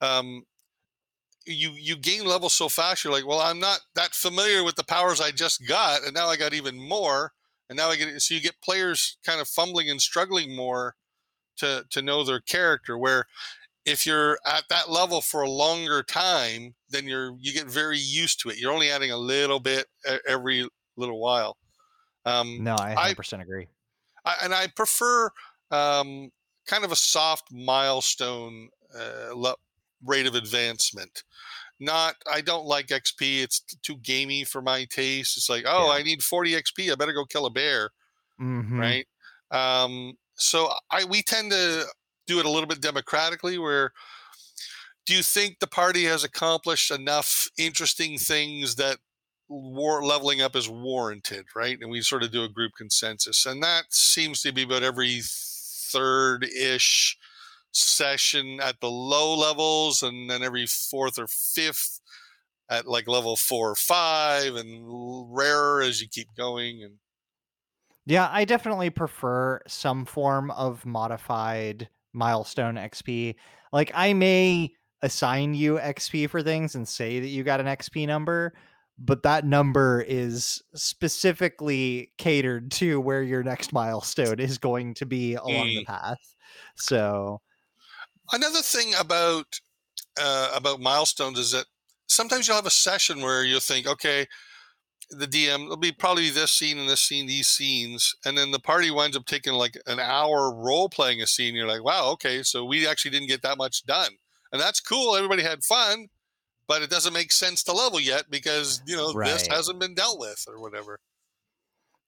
[0.00, 0.44] um,
[1.44, 3.02] you you gain levels so fast.
[3.02, 6.28] You're like, well, I'm not that familiar with the powers I just got, and now
[6.28, 7.32] I got even more,
[7.68, 10.94] and now I get so you get players kind of fumbling and struggling more
[11.56, 12.96] to to know their character.
[12.96, 13.26] Where
[13.84, 18.40] if you're at that level for a longer time, then you're you get very used
[18.40, 18.58] to it.
[18.58, 19.86] You're only adding a little bit
[20.26, 21.56] every little while.
[22.24, 23.68] Um, no, I 100% I, agree.
[24.24, 25.30] I, and I prefer
[25.70, 26.30] um,
[26.66, 29.54] kind of a soft milestone uh,
[30.04, 31.24] rate of advancement.
[31.80, 33.42] Not, I don't like XP.
[33.42, 35.36] It's too gamey for my taste.
[35.36, 35.98] It's like, oh, yeah.
[35.98, 36.92] I need 40 XP.
[36.92, 37.90] I better go kill a bear,
[38.40, 38.78] mm-hmm.
[38.78, 39.06] right?
[39.50, 41.84] Um, so I we tend to
[42.32, 43.58] do it a little bit democratically.
[43.58, 43.92] Where
[45.06, 48.98] do you think the party has accomplished enough interesting things that
[49.48, 51.78] war leveling up is warranted, right?
[51.80, 55.20] And we sort of do a group consensus, and that seems to be about every
[55.22, 57.18] third ish
[57.72, 62.00] session at the low levels, and then every fourth or fifth
[62.70, 64.86] at like level four or five, and
[65.34, 66.82] rarer as you keep going.
[66.82, 66.94] And
[68.06, 73.34] yeah, I definitely prefer some form of modified milestone XP.
[73.72, 78.06] Like I may assign you XP for things and say that you got an XP
[78.06, 78.54] number,
[78.98, 85.34] but that number is specifically catered to where your next milestone is going to be
[85.34, 85.78] along mm.
[85.78, 86.18] the path.
[86.76, 87.40] So
[88.32, 89.46] another thing about
[90.20, 91.66] uh, about milestones is that
[92.06, 94.26] sometimes you'll have a session where you'll think, okay,
[95.12, 98.58] the DM it'll be probably this scene and this scene, these scenes, and then the
[98.58, 101.54] party winds up taking like an hour role playing a scene.
[101.54, 104.10] You're like, wow, okay, so we actually didn't get that much done,
[104.52, 105.16] and that's cool.
[105.16, 106.08] Everybody had fun,
[106.66, 109.30] but it doesn't make sense to level yet because you know right.
[109.30, 110.98] this hasn't been dealt with or whatever.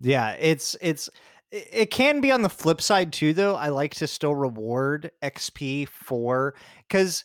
[0.01, 1.09] Yeah, it's it's
[1.51, 3.55] it can be on the flip side too though.
[3.55, 6.55] I like to still reward XP for
[6.89, 7.25] cuz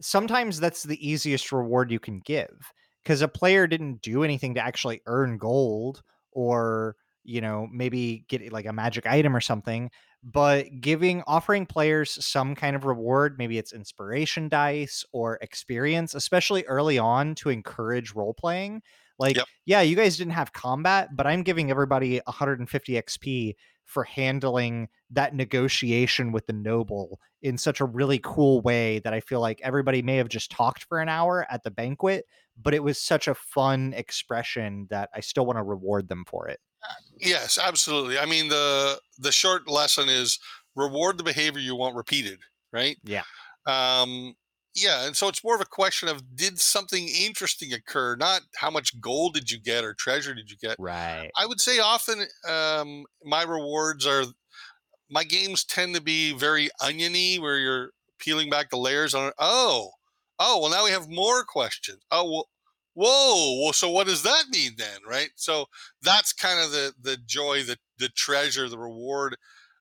[0.00, 2.72] sometimes that's the easiest reward you can give
[3.04, 8.42] cuz a player didn't do anything to actually earn gold or you know maybe get
[8.42, 9.90] eh, like a magic item or something
[10.22, 16.64] but giving offering players some kind of reward maybe it's inspiration dice or experience especially
[16.64, 18.82] early on to encourage role playing
[19.18, 19.46] like yep.
[19.66, 25.34] yeah you guys didn't have combat but i'm giving everybody 150 xp for handling that
[25.34, 30.00] negotiation with the noble in such a really cool way that i feel like everybody
[30.02, 32.24] may have just talked for an hour at the banquet
[32.62, 36.48] but it was such a fun expression that i still want to reward them for
[36.48, 36.60] it
[37.18, 38.18] Yes, absolutely.
[38.18, 40.38] I mean the the short lesson is
[40.74, 42.40] reward the behavior you want repeated,
[42.72, 42.96] right?
[43.04, 43.22] Yeah.
[43.66, 44.34] Um
[44.74, 48.70] yeah, and so it's more of a question of did something interesting occur, not how
[48.70, 50.76] much gold did you get or treasure did you get.
[50.78, 51.28] Right.
[51.36, 54.24] I would say often um my rewards are
[55.10, 59.90] my games tend to be very oniony where you're peeling back the layers on oh
[60.40, 62.48] oh well now we have more questions oh well
[62.94, 65.66] whoa well so what does that mean then right so
[66.02, 69.36] that's kind of the the joy the the treasure the reward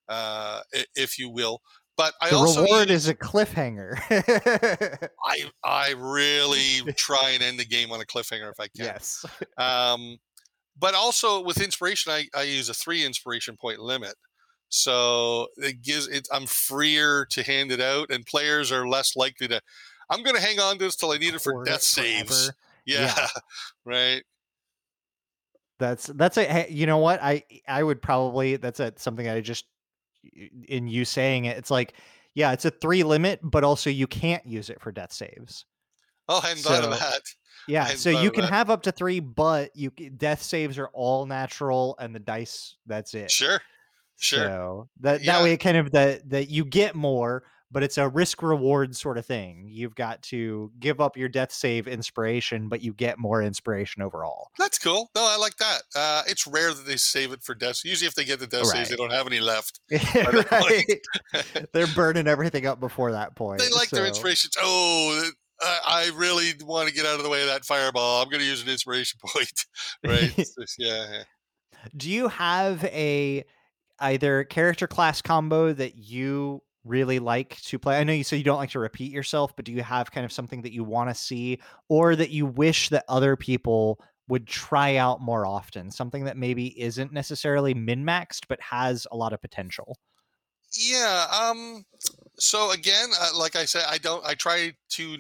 [0.08, 0.62] uh
[0.96, 1.60] if you will
[2.00, 4.00] but I the also reward is a cliffhanger.
[5.26, 8.86] I I really try and end the game on a cliffhanger if I can.
[8.86, 9.26] Yes.
[9.58, 10.18] Um,
[10.80, 14.14] but also with inspiration, I, I use a three inspiration point limit,
[14.70, 16.26] so it gives it.
[16.32, 19.60] I'm freer to hand it out, and players are less likely to.
[20.10, 22.52] I'm going to hang on to this till I need it for death saves.
[22.86, 23.28] Yeah, yeah.
[23.86, 24.24] right.
[25.80, 29.66] That's that's a you know what I I would probably that's a something I just
[30.68, 31.94] in you saying it it's like
[32.36, 35.66] yeah it's a three limit but also you can't use it for death saves.
[36.28, 37.22] Oh, I hadn't so, thought of that.
[37.68, 38.54] Yeah, so you can that.
[38.54, 43.14] have up to three, but you death saves are all natural, and the dice that's
[43.14, 43.30] it.
[43.30, 43.62] Sure,
[44.18, 44.40] sure.
[44.40, 45.34] So that yeah.
[45.34, 49.18] that way, kind of that that you get more, but it's a risk reward sort
[49.18, 49.68] of thing.
[49.70, 54.50] You've got to give up your death save inspiration, but you get more inspiration overall.
[54.58, 55.10] That's cool.
[55.16, 55.82] No, I like that.
[55.96, 57.82] Uh, it's rare that they save it for death.
[57.86, 58.78] Usually, if they get the death Right.
[58.78, 59.80] saves, they don't have any left.
[61.74, 63.60] They're burning everything up before that point.
[63.62, 64.56] They like their inspirations.
[64.60, 65.30] Oh,
[65.62, 68.22] I, I really want to get out of the way of that fireball.
[68.22, 69.52] I'm going to use an inspiration point.
[70.06, 70.34] right?
[70.38, 71.24] It's just- yeah, yeah.
[71.96, 73.46] Do you have a
[74.00, 77.98] either character class combo that you really like to play?
[77.98, 80.26] I know you said you don't like to repeat yourself, but do you have kind
[80.26, 84.48] of something that you want to see or that you wish that other people would
[84.48, 85.92] try out more often?
[85.92, 89.98] Something that maybe isn't necessarily min-maxed but has a lot of potential.
[90.78, 91.26] Yeah.
[91.32, 91.84] Um.
[92.38, 94.26] So again, uh, like I said, I don't.
[94.26, 95.18] I try to.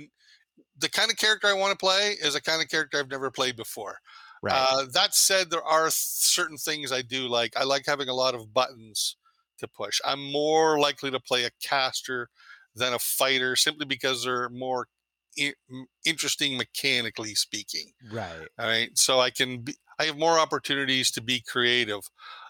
[0.78, 3.30] The kind of character I want to play is a kind of character I've never
[3.32, 3.97] played before.
[4.41, 4.53] Right.
[4.55, 7.57] Uh, that said, there are certain things I do like.
[7.57, 9.18] I like having a lot of buttons
[9.60, 9.99] to push.
[10.05, 12.30] I'm more likely to play a caster
[12.76, 14.88] than a fighter simply because they're more
[15.39, 15.53] i-
[16.05, 17.91] interesting mechanically speaking.
[18.12, 18.47] right.
[18.57, 18.89] All right.
[18.97, 22.01] So I can be, I have more opportunities to be creative.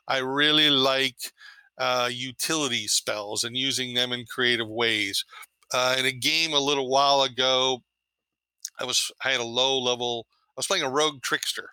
[0.07, 1.17] I really like
[1.77, 5.23] uh, utility spells and using them in creative ways.
[5.73, 7.81] Uh, in a game a little while ago,
[8.79, 10.25] I was I had a low level.
[10.31, 11.69] I was playing a rogue trickster,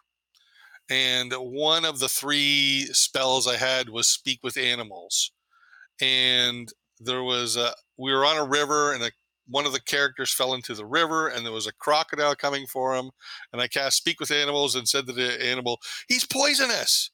[0.89, 5.32] and one of the three spells I had was speak with animals,
[6.01, 9.11] and there was a we were on a river and a
[9.49, 12.97] one of the characters fell into the river and there was a crocodile coming for
[12.97, 13.11] him
[13.53, 15.78] and i cast speak with animals and said to the animal
[16.09, 17.11] he's poisonous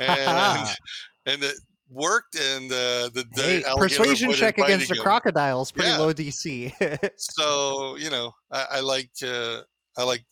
[0.00, 0.68] and
[1.26, 1.56] and it
[1.90, 4.96] worked and uh, the, the hey, persuasion check against him.
[4.98, 5.98] crocodile is pretty Yeah.
[5.98, 6.72] low DC.
[7.16, 9.60] so you know i, I like uh,
[9.96, 10.24] i like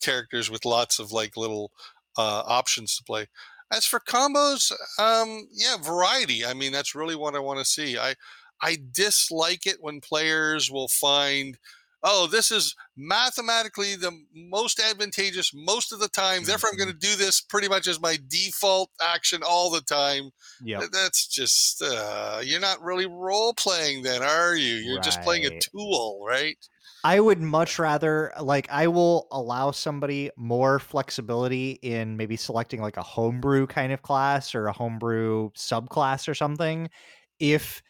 [0.00, 1.70] characters with lots of like little
[2.18, 3.26] uh, options to play.
[3.72, 7.96] As for combos um yeah variety i mean that's really what i want to see.
[7.98, 8.14] I
[8.60, 11.56] i dislike it when players will find
[12.02, 16.42] oh this is mathematically the most advantageous most of the time.
[16.44, 20.30] Therefore i'm going to do this pretty much as my default action all the time.
[20.62, 24.74] Yeah, That's just uh, you're not really role playing then, are you?
[24.74, 26.58] You're just playing a tool, right?
[27.04, 32.96] I would much rather like I will allow somebody more flexibility in maybe selecting like
[32.96, 36.90] a homebrew kind of class or a homebrew subclass or something
[37.38, 37.82] if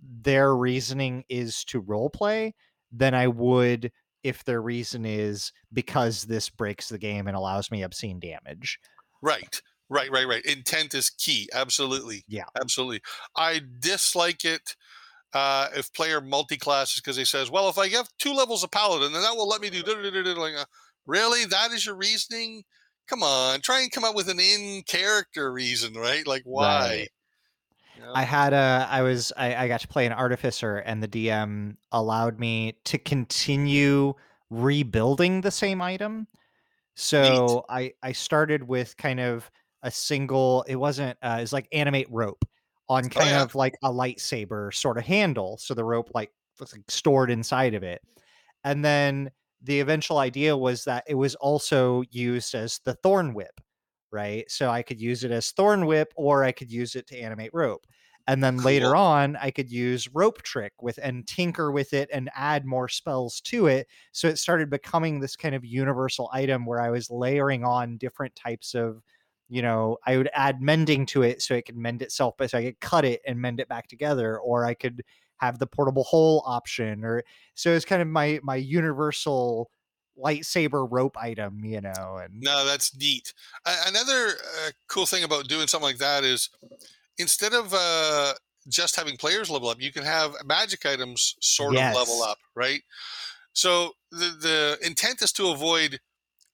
[0.00, 2.54] their reasoning is to role play
[2.92, 3.92] than I would
[4.22, 8.80] if their reason is because this breaks the game and allows me obscene damage.
[9.22, 10.44] Right, right, right, right.
[10.44, 11.48] Intent is key.
[11.54, 12.24] Absolutely.
[12.26, 12.46] Yeah.
[12.60, 13.02] absolutely.
[13.36, 14.74] I dislike it
[15.32, 19.12] uh, if player multi-classes because he says, "Well, if I have two levels of paladin,
[19.12, 19.82] then that will let me do."
[21.06, 22.64] Really, that is your reasoning?
[23.08, 26.26] Come on, try and come up with an in-character reason, right?
[26.26, 26.88] Like why?
[26.88, 27.08] Right.
[28.14, 31.76] I had a I was I, I got to play an artificer and the DM
[31.92, 34.14] allowed me to continue
[34.50, 36.26] rebuilding the same item.
[36.94, 39.50] So I I started with kind of
[39.82, 42.44] a single it wasn't uh it's like animate rope
[42.88, 43.42] on oh, kind yeah.
[43.42, 45.58] of like a lightsaber sort of handle.
[45.58, 46.30] So the rope like
[46.60, 48.02] was like stored inside of it.
[48.64, 49.30] And then
[49.62, 53.60] the eventual idea was that it was also used as the thorn whip,
[54.10, 54.44] right?
[54.50, 57.50] So I could use it as thorn whip or I could use it to animate
[57.52, 57.86] rope.
[58.28, 62.28] And then later on, I could use rope trick with and tinker with it and
[62.34, 63.86] add more spells to it.
[64.10, 68.34] So it started becoming this kind of universal item where I was layering on different
[68.34, 69.00] types of,
[69.48, 72.58] you know, I would add mending to it so it could mend itself, but so
[72.58, 75.02] I could cut it and mend it back together, or I could
[75.38, 77.22] have the portable hole option, or
[77.54, 79.70] so it's kind of my my universal
[80.18, 83.34] lightsaber rope item, you know, and No, that's neat.
[83.66, 84.28] A- Another
[84.64, 86.48] uh, cool thing about doing something like that is
[87.18, 88.34] instead of uh,
[88.68, 92.82] just having players level up, you can have magic items sort of level up, right?
[93.52, 96.00] So the the intent is to avoid.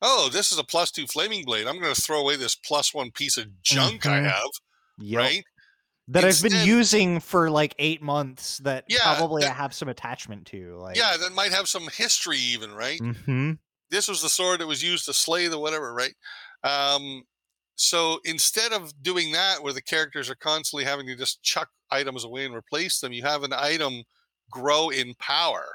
[0.03, 1.67] Oh, this is a plus two flaming blade.
[1.67, 4.23] I'm going to throw away this plus one piece of junk I Mhm.
[4.23, 4.51] have,
[4.99, 5.35] Yep.
[5.35, 5.45] right?
[6.09, 10.47] that I've been using for like eight months that Yeah, probably I have some attachment
[10.49, 10.77] to.
[10.79, 13.01] Like, Yeah, that might have some history, even, right?
[13.01, 13.59] hmm
[13.91, 16.15] this was the sword that was used to slay the whatever, right?
[16.65, 17.25] Um,
[17.77, 22.25] so instead of doing that, where the characters are constantly having to just chuck items
[22.25, 24.03] away and replace them, you have an item
[24.51, 25.67] grow in power,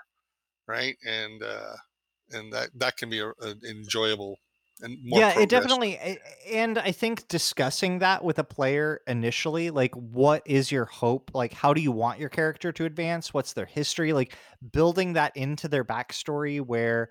[0.68, 0.98] right?
[1.08, 1.76] And uh,
[2.32, 4.38] and that that can be a, an enjoyable
[4.82, 6.20] and more yeah, it definitely.
[6.52, 11.32] And I think discussing that with a player initially, like, what is your hope?
[11.34, 13.34] Like, how do you want your character to advance?
[13.34, 14.14] What's their history?
[14.14, 14.36] Like,
[14.72, 17.10] building that into their backstory where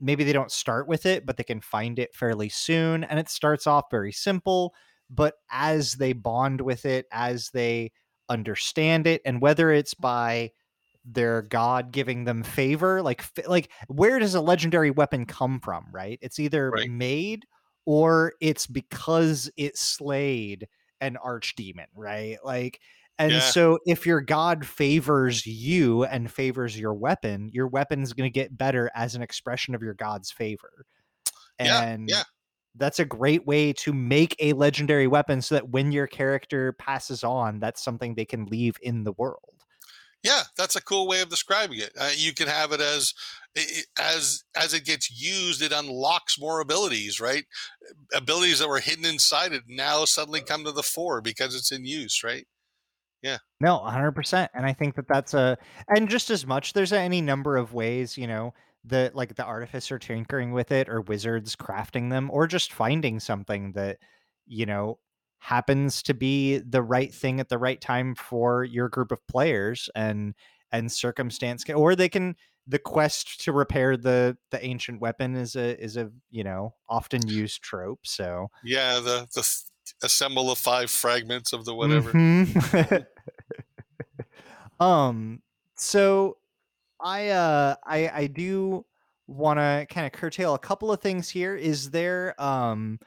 [0.00, 3.04] maybe they don't start with it, but they can find it fairly soon.
[3.04, 4.74] And it starts off very simple,
[5.10, 7.92] but as they bond with it, as they
[8.28, 10.52] understand it, and whether it's by
[11.04, 16.18] their god giving them favor like like where does a legendary weapon come from right
[16.22, 16.88] it's either Right.
[16.90, 17.44] made
[17.86, 20.68] or it's because it slayed
[21.00, 22.78] an archdemon right like
[23.18, 23.40] and Yeah.
[23.40, 28.56] so if your god favors you and favors your weapon your weapon's going to get
[28.56, 30.86] better as an expression of your god's favor
[31.60, 32.22] Yeah, and yeah.
[32.76, 37.24] that's a great way to make a legendary weapon so that when your character passes
[37.24, 39.61] on that's something they can leave in the world
[40.22, 41.92] Yeah, that's a cool way of describing it.
[41.98, 43.12] Uh, you can have it as
[43.98, 47.44] as as it gets used, it unlocks more abilities, right?
[48.14, 51.84] Abilities that were hidden inside it now suddenly come to the fore because it's in
[51.84, 52.46] use, right?
[53.22, 53.38] Yeah.
[53.60, 54.48] No, 100%.
[54.54, 55.56] And I think that that's a,
[55.88, 58.52] and just as much, there's any number of ways, you know,
[58.84, 63.72] that like the artificer tinkering with it or wizards crafting them or just finding something
[63.72, 63.98] that,
[64.46, 64.98] you know,
[65.42, 69.90] happens to be the right thing at the right time for your group of players
[69.96, 70.34] and,
[70.70, 72.36] and circumstance, can, or they can,
[72.68, 77.26] the quest to repair the the ancient weapon is a is a you know often
[77.26, 82.12] used trope so Yeah, the the th- assemble the five fragments of the whatever.
[82.12, 83.04] Mhm.
[84.80, 85.42] um
[85.74, 86.36] so
[87.00, 88.86] i uh i i do
[89.26, 93.00] want to kind of curtail a couple of things here is there um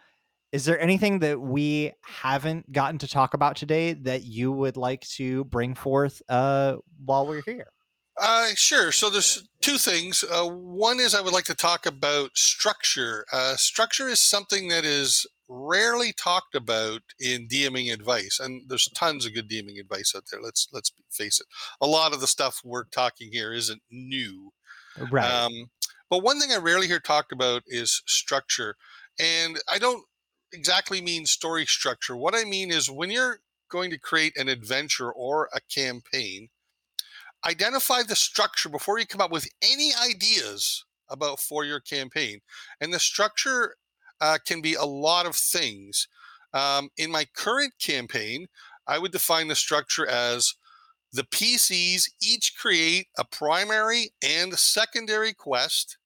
[0.55, 5.01] is there anything that we haven't gotten to talk about today that you would like
[5.01, 7.67] to bring forth uh while we're here
[8.17, 8.93] Uh, sure.
[8.93, 10.23] So there's two things.
[10.23, 13.25] Uh, one is I would like to talk about structure.
[13.33, 19.25] Uh, structure is something that is rarely talked about in DMing advice, and there's tons
[19.25, 20.41] of good DMing advice out there.
[20.41, 21.47] Let's let's face it.
[21.81, 24.53] A lot of the stuff we're talking here isn't new.
[25.11, 25.69] right Um,
[26.09, 28.77] but one thing I rarely hear talked about is structure.
[29.19, 30.05] And I don't
[30.55, 32.15] exactly mean story structure.
[32.15, 33.39] What I mean is when you're
[33.69, 36.49] going to create an adventure or a campaign,
[37.45, 42.39] identify the structure before you come up with any ideas about for your campaign.
[42.81, 43.75] And the structure
[44.21, 46.07] uh, can be a lot of things.
[46.53, 48.47] Um, in my current campaign,
[48.87, 50.55] I would define the structure as
[51.11, 55.97] the PCs each create a primary and secondary quest.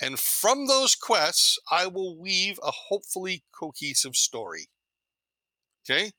[0.00, 4.66] And from those quests, I will weave a hopefully cohesive story.
[5.88, 6.12] Okay.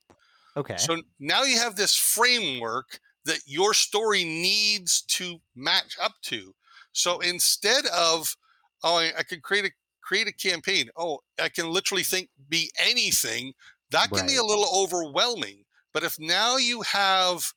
[0.55, 6.53] okay So now you have this framework that your story needs to match up to.
[6.91, 8.35] So instead of,
[8.83, 9.71] oh, I, I could create a
[10.03, 10.89] create a campaign.
[10.95, 13.53] Oh, I can literally think be anything.
[13.91, 15.63] That can be a little overwhelming.
[15.93, 17.53] But if now you have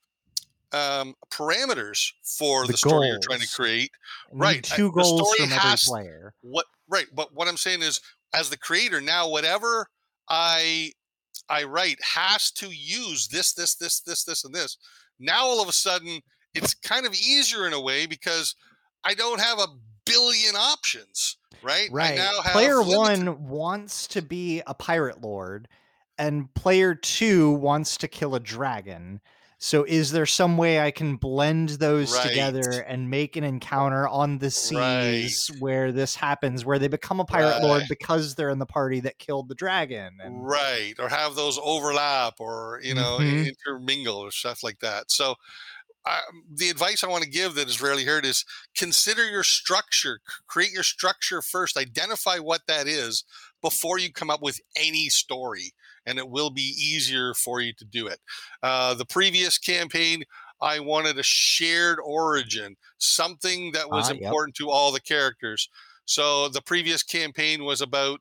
[0.72, 3.90] um, parameters for The the, story you're trying to create,
[4.32, 7.56] We right, I- two the goals story from every player what right but what i'm
[7.56, 8.00] saying is
[8.34, 9.86] as the creator now whatever
[10.28, 10.90] i
[11.48, 14.76] i write has to use this this this this this and this
[15.18, 16.20] now all of a sudden
[16.54, 18.54] it's kind of easier in a way because
[19.04, 19.66] i don't have a
[20.04, 22.18] billion options right I Right.
[22.52, 25.68] player limited- one wants to be a pirate lord,
[26.18, 29.20] and player two wants to kill a dragon.
[29.60, 34.38] So, is there some way I can blend those together and make an encounter on
[34.38, 35.30] the Right.
[35.30, 39.00] seas where this happens, where they become a pirate lord because they're in the party
[39.00, 40.20] that killed the dragon?
[40.20, 43.56] And right or have those overlap or you know Mhm.
[43.66, 45.34] intermingle or stuff like that so
[46.06, 48.44] um, the advice i want to give that is rarely heard is
[48.76, 53.24] consider your structure create your structure first identify what that is
[53.62, 55.72] before you come up with any story
[56.06, 58.18] and it will be easier for you to do it
[58.62, 60.22] uh, the previous campaign
[60.60, 64.20] i wanted a shared origin something that was yep.
[64.20, 65.68] important to all the characters
[66.06, 68.20] so the previous campaign was about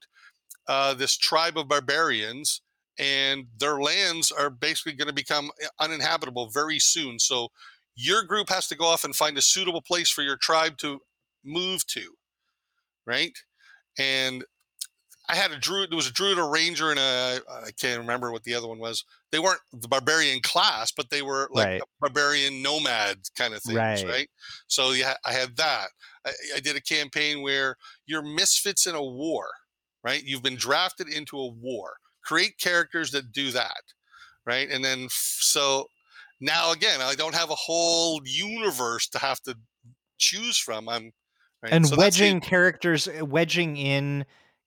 [0.67, 2.61] uh, this tribe of barbarians,
[2.97, 7.19] and their lands are basically going to become uh, uninhabitable very soon.
[7.19, 7.49] So
[7.95, 10.99] your group has to go off and find a suitable place for your tribe to
[11.43, 12.15] move to,
[13.05, 13.37] right?
[13.99, 14.43] And
[15.29, 15.89] I had a druid.
[15.91, 18.79] There was a druid, a ranger, and a I can't remember what the other one
[18.79, 19.03] was.
[19.31, 21.81] They weren't the barbarian class, but they were like Right.
[21.99, 24.05] barbarian nomad kind of things, Right.
[24.05, 24.29] right?
[24.67, 25.89] So yeah, I had that.
[26.25, 29.47] I, I did a campaign where you're misfits in a war,
[30.03, 30.23] right?
[30.23, 31.97] You've been drafted into a war.
[32.23, 33.81] Create characters that do that,
[34.45, 34.69] right?
[34.69, 35.87] And then so
[36.39, 39.57] now again, I don't have a whole universe to have to
[40.17, 40.89] choose from.
[40.89, 41.11] I'm
[41.63, 41.71] right?
[41.71, 44.25] and So wedging characters uh, wedging in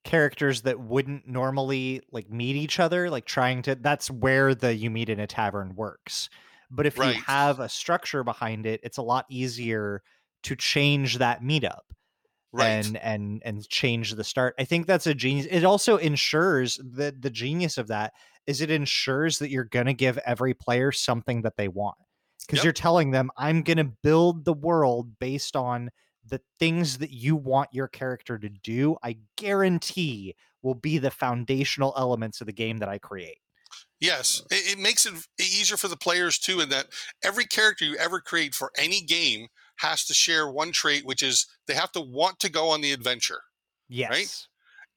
[0.09, 4.89] characters that wouldn't normally like meet each other like trying to that's where the you
[4.89, 6.29] meet in a tavern works
[6.71, 7.03] but if Right.
[7.03, 10.01] you have a structure behind it it's a lot easier
[10.43, 11.81] to change that meetup
[12.51, 12.85] right.
[12.85, 17.21] and and and change the start i think that's a genius it also ensures that
[17.21, 18.13] the genius of that
[18.47, 21.97] is it ensures that you're going to give every player something that they want
[22.45, 22.63] because Yep.
[22.63, 25.91] you're telling them I'm going to build the world based on
[26.29, 28.97] the things that you want your character to do.
[29.03, 33.37] I guarantee will be the foundational elements of the game that I create.
[33.99, 36.87] Yes, it, it makes it easier for the players too, in that
[37.23, 41.47] every character you ever create for any game has to share one trait, which is
[41.67, 43.41] they have to want to go on the adventure.
[43.87, 44.47] Yes.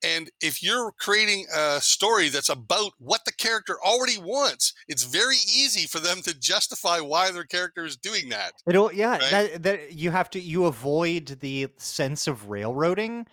[0.03, 5.37] And if you're creating a story that's about what the character already wants, it's very
[5.37, 8.53] easy for them to justify why their character is doing that.
[8.67, 9.31] It'll yeah, Right?
[9.31, 13.27] that that you have to you avoid the sense of railroading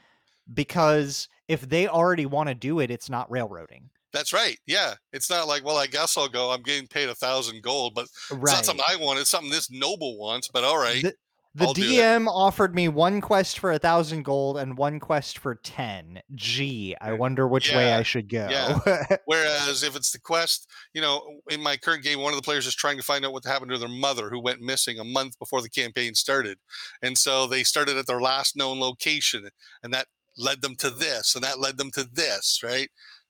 [0.53, 3.89] because if they already want to do it, it's not railroading.
[4.11, 4.57] That's right.
[4.65, 4.95] Yeah.
[5.13, 6.49] It's not like, well, I guess I'll go.
[6.51, 9.19] I'm getting paid a thousand gold, but it's not something I want.
[9.19, 11.03] It's something this noble wants, but all right.
[11.03, 11.13] The,
[11.55, 11.73] the I'll.
[11.73, 16.21] DM offered me one quest for a thousand gold and one quest for ten.
[16.35, 18.47] Gee, I wonder which way I should go.
[18.49, 19.17] yeah.
[19.25, 22.67] Whereas if it's the quest, you know, in my current game, one of the players
[22.67, 25.37] is trying to find out what happened to their mother who went missing a month
[25.39, 26.59] before the campaign started.
[27.01, 29.49] And so they started at their last known location
[29.83, 32.89] and that led them to this and that led them to this, right?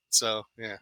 [0.09, 0.77] So, yeah.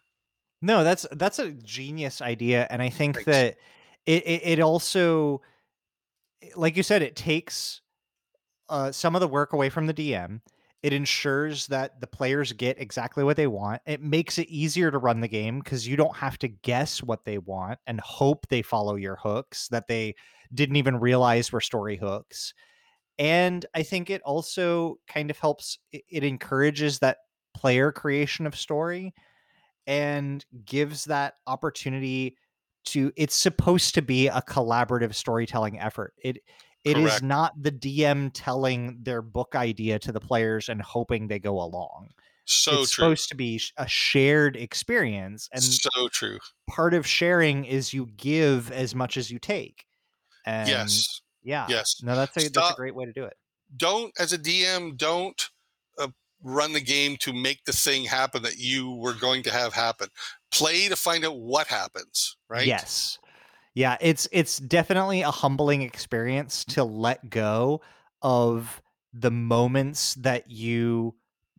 [0.62, 3.26] No, that's that's a genius idea, and I think Thanks.
[3.26, 3.58] that
[4.06, 5.42] it, it it also,
[6.56, 7.82] like you said, it takes
[8.70, 10.42] uh, some of the work away from the DM.
[10.84, 13.82] It ensures that the players get exactly what they want.
[13.86, 17.26] It makes it easier to run the game because you don't have to guess what
[17.26, 20.16] they want and hope they follow your hooks that they
[20.54, 22.54] didn't even realize were story hooks.
[23.18, 25.80] And I think it also kind of helps.
[25.92, 27.18] It encourages that
[27.56, 29.16] player creation of story
[29.88, 32.38] and gives that opportunity
[32.92, 36.38] to it's supposed to be a collaborative storytelling effort it
[36.84, 37.24] it is Correct.
[37.24, 42.10] not the dm telling their book idea to the players and hoping they go along
[42.46, 43.04] So it's true.
[43.06, 46.40] supposed to be a shared experience and so true.
[46.70, 49.86] part of sharing is you give as much as you take
[50.46, 51.22] and yes.
[51.44, 51.96] yeah yes.
[52.04, 53.36] no that's a that's a great way to do it
[53.76, 55.50] Don't, as a DM, don't
[56.00, 56.08] uh,
[56.44, 60.08] run the game to make the thing happen that you were going to have happen.
[60.52, 62.68] Play to find out what happens, right?
[62.68, 63.18] Yes.
[63.74, 67.82] Yeah, it's it's definitely a humbling experience to let go
[68.22, 68.82] of
[69.14, 71.16] the moments that you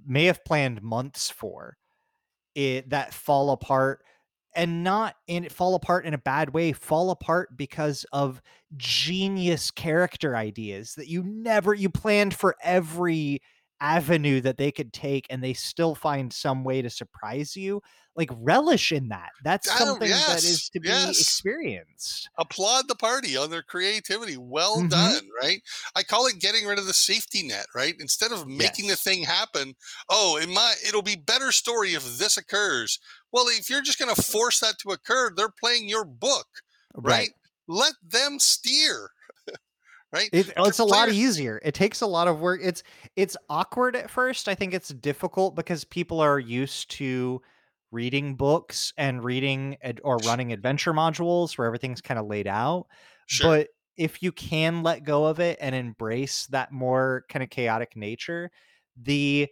[0.06, 1.76] may have planned months for
[2.54, 4.00] it that fall apart
[4.56, 8.42] and not in fall apart in a bad way fall apart because of
[8.76, 13.40] genius character ideas that you never you planned for every
[13.80, 17.80] avenue that they could take and they still find some way to surprise you
[18.16, 21.18] like relish in that that's Oh, something that yes, is to be yes.
[21.18, 24.36] experienced applaud the party on their creativity.
[24.36, 24.84] Well Mhm.
[24.84, 25.62] done, right?
[25.96, 27.96] I call it getting rid of the safety net, right?
[27.98, 28.88] Instead of making Yes.
[28.88, 29.74] the thing happen,
[30.08, 32.98] oh, in my it'll be better story if this occurs.
[33.32, 36.46] Well, if you're just going to force that to occur, they're playing your book,
[37.02, 37.30] right?
[37.66, 39.10] Let them steer.
[40.12, 40.28] Right?
[40.32, 41.60] It, it's a the lot easier.
[41.62, 42.60] It takes a lot of work.
[42.62, 42.82] It's
[43.16, 44.48] it's awkward at first.
[44.48, 47.40] I think it's difficult because people are used to
[47.90, 52.86] reading books and reading ad- or running adventure modules where everything's kind of laid out.
[53.26, 53.50] Sure.
[53.50, 57.96] But if you can let go of it and embrace that more kind of chaotic
[57.96, 58.50] nature,
[59.00, 59.48] the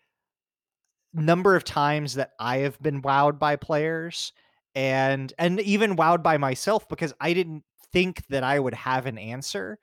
[1.13, 4.33] number of times that I have been wowed by players
[4.75, 9.17] and and even wowed by myself because I didn't think that I would have an
[9.17, 9.79] answer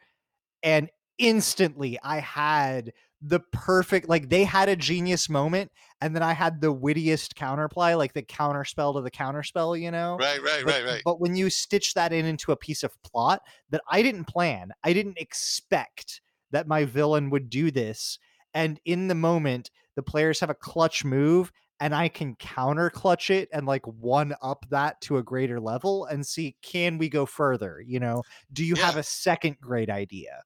[0.63, 0.89] and
[1.19, 6.59] instantly I had the perfect like they had a genius moment and then I had
[6.59, 10.17] the wittiest counterplay like the counterspell to the counterspell, you know?
[10.19, 11.01] right, right, But- right, right.
[11.05, 14.71] But when you stitch that in into a piece of plot that I didn't plan,
[14.83, 18.19] I didn't expect that my villain would do this.
[18.53, 23.29] And in the moment, the players have a clutch move and I can counter clutch
[23.29, 27.25] it and like one up that to a greater level and see can we go
[27.25, 27.81] further?
[27.85, 30.43] You know, do you have a second great idea?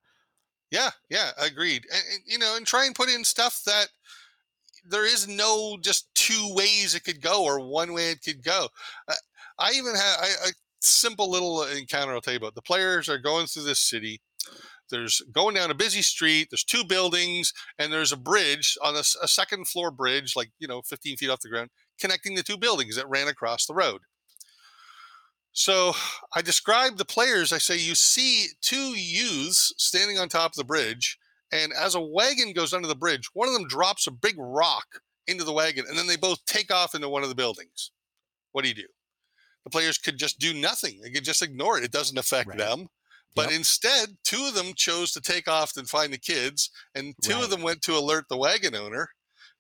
[0.72, 1.86] Yeah, yeah, agreed.
[1.94, 3.88] And, and, you know, and try and put in stuff that
[4.90, 8.68] there is no just two ways it could go or one way it could go.
[9.08, 9.14] Uh,
[9.60, 10.16] I even had
[10.46, 12.56] a simple little encounter I'll tell you about.
[12.56, 14.22] The players are going through this city.
[14.90, 16.48] There's going down a busy street.
[16.50, 20.82] There's two buildings, and there's a bridge on a second floor bridge, like you know,
[20.82, 21.70] 15 feet off the ground,
[22.00, 24.02] connecting the two buildings that ran across the road.
[25.58, 25.92] So
[26.36, 27.52] I describe the players.
[27.52, 31.18] I say, you see two youths standing on top of the bridge,
[31.52, 34.86] and as a wagon goes under the bridge, one of them drops a big rock
[35.26, 37.90] into the wagon, and then they both take off into one of the buildings.
[38.52, 38.88] What do you do?
[39.64, 41.02] The players could just do nothing.
[41.02, 41.84] They could just ignore it.
[41.84, 42.60] It doesn't affect Right.
[42.60, 42.88] them.
[43.36, 43.54] But Yep.
[43.54, 47.44] instead, two of them chose to take off and find the kids, and two Right.
[47.46, 49.10] of them went to alert the wagon owner,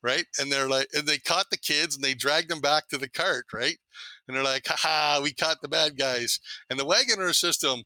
[0.04, 0.28] right?
[0.38, 3.10] And they're like, and they caught the kids and they dragged them back to the
[3.10, 3.80] cart, right?
[4.28, 6.40] And they're like, "Ha ha, we caught the bad guys."
[6.70, 7.84] And the Wagoner them,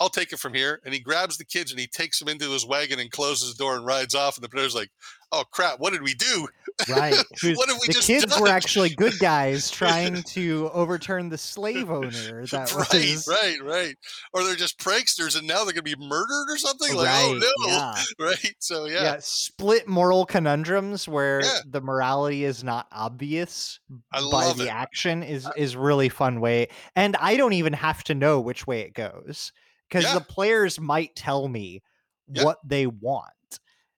[0.00, 0.80] I'll take it from here.
[0.84, 3.62] And he grabs the kids and he takes them into his wagon and closes the
[3.62, 4.36] door and rides off.
[4.36, 4.90] And the player's like,
[5.30, 6.48] oh crap, what did we do?
[6.88, 7.14] Right.
[7.42, 8.40] What have we the just kids done?
[8.40, 12.46] were actually good guys trying to overturn the slave owner.
[12.50, 13.94] That right, was right, right.
[14.32, 16.94] Or they're just pranksters and now they're going to be murdered or something.
[16.96, 17.42] Like, oh, right.
[17.42, 17.94] oh no, Yeah.
[18.18, 18.54] right?
[18.58, 19.02] So yeah.
[19.02, 21.58] yeah, split moral conundrums where Yeah.
[21.66, 23.78] the morality is not obvious
[24.12, 24.68] I by the it.
[24.74, 28.80] action is is really fun way and i don't even have to know which way
[28.80, 29.52] it goes
[29.90, 30.14] because Yeah.
[30.14, 31.82] the players might tell me
[32.28, 32.44] Yeah.
[32.44, 33.32] what they want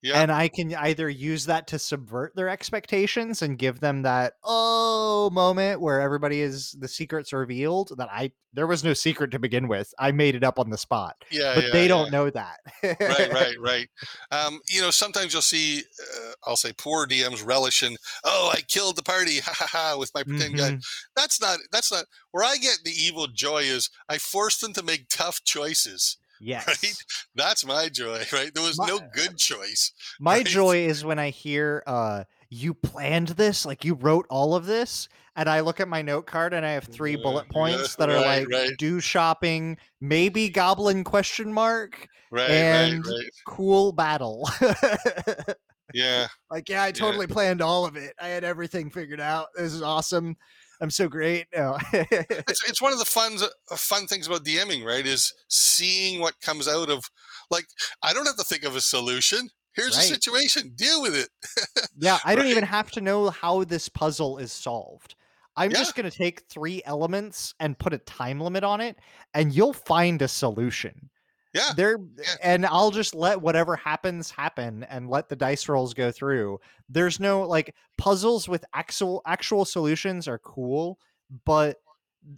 [0.03, 0.21] Yeah.
[0.21, 5.31] and i can either use that to subvert their expectations and give them that oh
[5.31, 9.69] moment where everybody is the secrets revealed that i there was no secret to begin
[9.69, 11.89] with i made it up on the spot yeah, but yeah, they yeah.
[11.89, 13.89] don't know that right, right, right.
[14.31, 18.61] Um, you know, sometimes you'll see, uh, I'll say, poor DMs relish in, oh, I
[18.63, 20.73] killed the party, ha ha ha, with my pretend gun.
[20.79, 20.85] Mhm.
[21.17, 21.59] That's not.
[21.71, 23.63] That's not where I get the evil joy.
[23.63, 26.17] Is I force them to make tough choices.
[26.43, 27.03] Yes
[27.35, 28.53] That's my joy, right?
[28.53, 29.93] There was no good choice.
[30.21, 30.47] My right?
[30.47, 35.09] joy is when I hear uh you planned this, like you wrote all of this,
[35.37, 37.97] and I look at my note card and I have three Yeah, bullet yeah, points
[37.97, 38.73] that are right, like right.
[38.77, 43.31] do shopping, maybe goblin question mark, Right, And- right, right.
[43.47, 44.47] cool battle.
[45.95, 46.93] Yeah, like, yeah, I Yeah.
[46.93, 48.15] totally planned all of it.
[48.19, 49.49] I had everything figured out.
[49.55, 50.37] This is awesome.
[50.83, 51.47] I'm so great.
[51.55, 51.79] No.
[51.93, 53.37] it's, it's one of the fun
[53.71, 55.07] uh, fun things about DMing, right?
[55.07, 57.09] Is seeing what comes out of.
[57.51, 57.67] Like,
[58.03, 59.49] I don't have to think of a solution.
[59.75, 60.05] Here's Right.
[60.05, 60.73] a situation.
[60.75, 61.29] Deal with it.
[61.99, 65.15] Yeah, I don't even have to know how this puzzle is solved.
[65.57, 65.79] I'm Yeah.
[65.79, 68.99] just going to take three elements and put a time limit on it,
[69.35, 71.11] and you'll find a solution.
[71.55, 71.73] Yeah.
[71.77, 72.35] There, Yeah.
[72.43, 76.61] and I'll just let whatever happens happen and let the dice rolls go through.
[76.89, 80.99] There's no like puzzles with actual actual solutions are cool,
[81.45, 81.79] but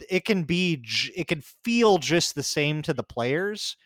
[0.09, 0.83] it can be
[1.15, 3.77] it can feel just the same to the players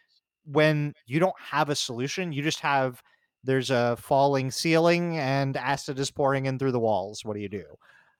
[0.44, 2.32] when you don't have a solution.
[2.32, 3.02] You just have
[3.44, 7.24] there's a falling ceiling and acid is pouring in through the walls.
[7.24, 7.64] What do you do?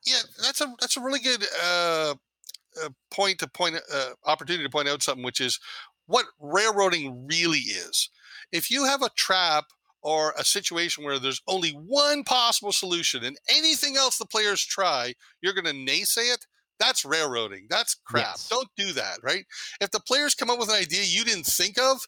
[0.04, 2.14] Yeah, that's a that's a really good uh,
[2.84, 5.58] uh, point to point uh, opportunity to point out something, which is
[6.08, 8.10] what railroading really is.
[8.50, 9.66] If you have a trap
[10.02, 15.14] or a situation where there's only one possible solution and anything else the players try,
[15.40, 16.46] you're going to naysay it.
[16.80, 17.66] That's railroading.
[17.68, 18.24] That's crap.
[18.24, 18.48] Yes.
[18.48, 19.44] Don't do that, right?
[19.80, 22.00] If the players come up with an idea you didn't think of,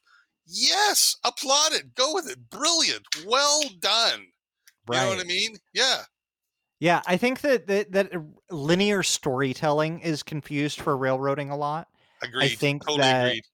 [0.46, 1.94] yes, applaud it.
[1.94, 2.50] Go with it.
[2.50, 3.04] Brilliant.
[3.26, 4.26] Well done.
[4.90, 5.56] You know what I mean?
[5.72, 6.02] Yeah.
[6.80, 8.12] Yeah, I think that that, that
[8.50, 11.88] linear storytelling is confused for railroading a lot.
[12.22, 12.56] Agreed.
[12.56, 13.44] think totally that agreed.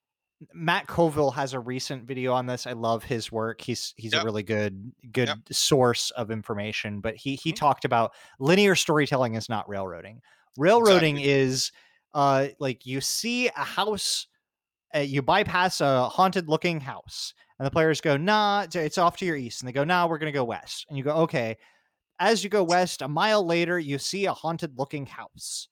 [0.52, 2.66] Matt Colville has a recent video on this.
[2.66, 3.60] I love his work.
[3.62, 4.20] He's he's Yep.
[4.20, 5.38] a really good good Yep.
[5.50, 7.00] source of information.
[7.00, 7.56] But he he Mhm.
[7.56, 10.20] talked about linear storytelling is not railroading.
[10.56, 11.72] Railroading is
[12.14, 14.26] uh like you see a house,
[14.94, 19.16] uh, you bypass a haunted looking house, and the players go, "Nah, it's- it's off
[19.18, 21.56] to your east," and they go, "Nah, we're gonna go west," and you go, "Okay."
[22.20, 25.68] As you go west, a mile later, you see a haunted looking house,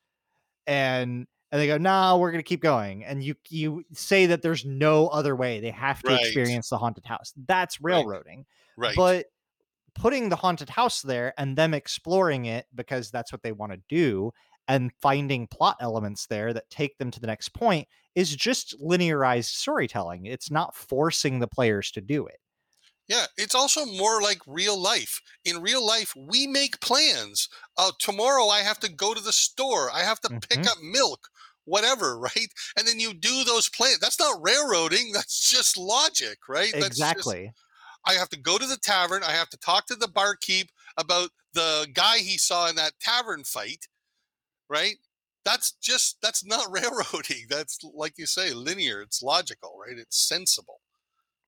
[0.67, 4.67] and and they go, "No, we're gonna keep going." And you you say that there's
[4.67, 6.15] no other way; they have to Right.
[6.15, 7.33] experience the haunted house.
[7.37, 8.47] That's railroading.
[8.77, 8.97] Right.
[8.97, 9.29] But
[9.95, 13.83] putting the haunted house there and them exploring it because that's what they want to
[13.89, 14.33] do,
[14.69, 19.47] and finding plot elements there that take them to the next point is just linearized
[19.55, 20.27] storytelling.
[20.27, 22.41] It's not forcing the players to do it.
[23.07, 25.21] Yeah, it's also more like real life.
[25.45, 27.49] In real life, we make plans.
[27.77, 29.91] Uh, tomorrow, I have to go to the store.
[29.91, 30.71] I have to pick Mhm.
[30.71, 31.29] up milk,
[31.65, 32.49] whatever, right?
[32.77, 33.99] And then you do those plans.
[33.99, 35.11] That's not railroading.
[35.15, 36.73] That's just logic, right?
[36.73, 37.53] That's just- exactly.
[38.07, 39.23] I have to go to the tavern.
[39.23, 40.69] I have to talk to the barkeep
[40.99, 43.87] about the guy he saw in that tavern fight,
[44.69, 44.97] right?
[45.45, 47.47] That's just that's not railroading.
[47.49, 49.01] That's like you say, linear.
[49.01, 49.99] It's logical, right?
[49.99, 50.81] It's sensible.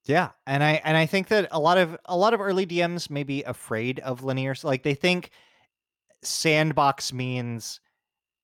[0.07, 3.11] Yeah, and I and I think that a lot of a lot of early DMs
[3.11, 4.55] may be afraid of linear.
[4.63, 5.31] Like they think
[6.23, 7.81] sandbox means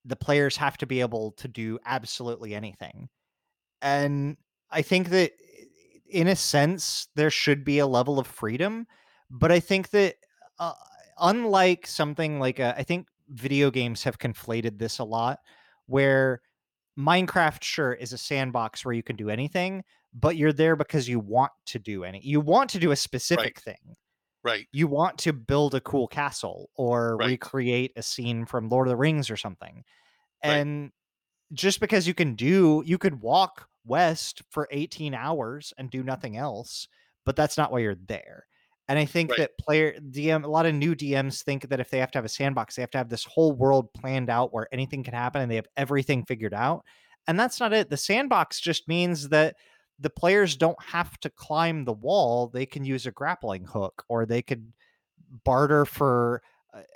[0.05, 3.09] the players have to be able to do absolutely anything.
[3.81, 4.37] And
[4.71, 5.33] I think that
[6.09, 8.87] in a sense there should be a level of freedom,
[9.31, 10.17] but I think that
[10.59, 10.75] uh,
[11.21, 15.39] unlike something like a, I think video games have conflated this a lot
[15.87, 16.43] where
[16.99, 21.19] Minecraft sure is a sandbox where you can do anything, but you're there because you
[21.19, 22.21] want to do any.
[22.23, 23.97] You want to do a specific thing.
[24.45, 24.69] Right.
[24.73, 27.37] You want to build a cool castle or Right.
[27.37, 29.85] recreate a scene from Lord of the Rings or something.
[30.45, 30.63] Right.
[30.63, 30.93] And
[31.53, 36.37] just because you can do, you could walk west for 18 hours and do nothing
[36.37, 36.89] else,
[37.25, 38.47] but that's not why you're there.
[38.89, 39.37] And I think Right.
[39.37, 42.25] that player DM, a lot of new DMs think that if they have to have
[42.25, 45.43] a sandbox, they have to have this whole world planned out where anything can happen
[45.43, 46.85] and they have everything figured out.
[47.29, 47.91] And that's not it.
[47.91, 49.57] The sandbox just means that
[50.03, 52.49] the players don't have to climb the wall.
[52.49, 54.73] They can use a grappling hook or they could
[55.45, 56.43] barter for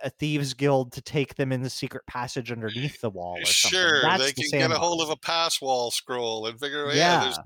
[0.02, 3.44] a- thieves guild to take them in the secret passage eh, underneath the wall or.
[3.46, 6.94] Sure, That's they the can get a hold of a passwall scroll and figure out
[6.94, 7.36] yeah, Yeah.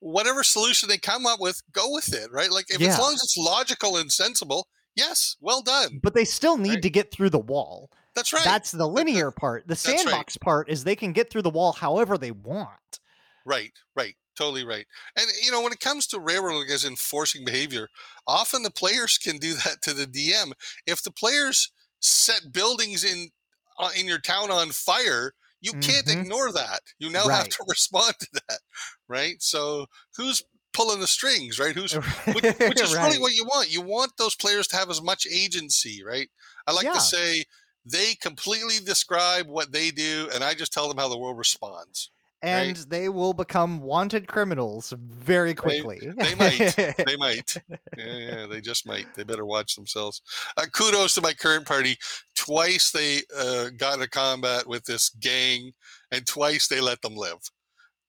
[0.00, 2.50] whatever solution they come up with, go with it, right?
[2.50, 2.88] Like if Yeah.
[2.90, 6.00] as long as it's logical and sensible, yes, well done.
[6.02, 6.82] But they still need Right.
[6.82, 7.90] to get through the wall.
[8.14, 8.44] That's right.
[8.44, 9.66] That's the linear part.
[9.68, 9.78] The right.
[9.78, 13.00] sandbox part is they can get through the wall however they want.
[13.46, 14.86] Right, right, totally right.
[15.16, 17.88] And you know, when it comes to railroading as enforcing behavior,
[18.26, 20.52] often the players can do that to the DM.
[20.86, 23.30] If the players set buildings in
[23.78, 26.08] uh, in your town on fire, you can't Mhm.
[26.08, 26.80] ignore that.
[26.98, 28.60] You now have to respond to that,
[29.08, 29.40] right?
[29.42, 29.86] So
[30.16, 30.42] who's
[30.72, 31.74] pulling the strings, right?
[31.74, 31.94] Who's
[32.30, 33.72] which, which is really what you want.
[33.72, 36.28] You want those players to have as much agency, right?
[36.66, 36.92] I like Yeah.
[36.92, 37.44] to say
[37.84, 42.10] they completely describe what they do, and I just tell them how the world responds.
[42.42, 45.98] And they will become wanted criminals very quickly.
[46.00, 46.74] They might.
[47.06, 47.56] they might.
[47.96, 49.06] Yeah, yeah, they just might.
[49.14, 50.22] They better watch themselves.
[50.56, 51.96] Uh, kudos to my current party.
[52.36, 55.72] Twice they uh, got into combat with this gang,
[56.12, 57.38] and twice they let them live.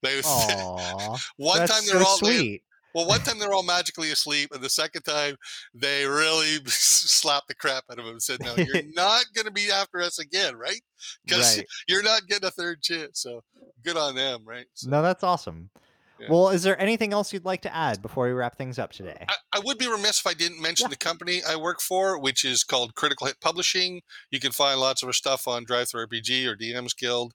[0.02, 2.62] They, Aw, one that's time they're so all they- sweet.
[2.94, 5.36] Well, one time they're all magically asleep, and the second time
[5.74, 9.52] they really slapped the crap out of him and said, "No, you're not going to
[9.52, 10.80] be after us again, right?
[11.24, 11.66] Because Right.
[11.88, 13.42] you're not getting a third chance." So
[13.84, 14.66] good on them, right?
[14.74, 15.70] So, No, that's awesome.
[16.18, 16.26] Yeah.
[16.28, 19.24] Well, is there anything else you'd like to add before we wrap things up today?
[19.26, 20.88] I, I would be remiss if I didn't mention Yeah.
[20.90, 24.02] the company I work for, which is called Critical Hit Publishing.
[24.30, 27.32] You can find lots of our stuff on DriveThruRPG or DM's Guild.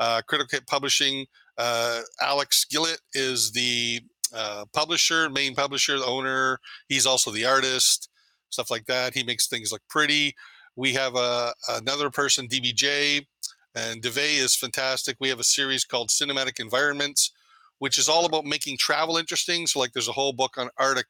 [0.00, 1.26] Uh, Critical Hit Publishing.
[1.56, 4.00] Uh, Alex Gillett is the
[4.34, 6.58] uh, publisher, main publisher, the owner.
[6.88, 8.08] He's also the artist,
[8.50, 9.14] stuff like that.
[9.14, 10.34] He makes things look pretty.
[10.76, 13.26] We have a, another person, DBJ,
[13.74, 15.16] and DeVay is fantastic.
[15.20, 17.30] We have a series called Cinematic Environments,
[17.78, 19.66] which is all about making travel interesting.
[19.66, 21.06] So, like, there's a whole book on Arctic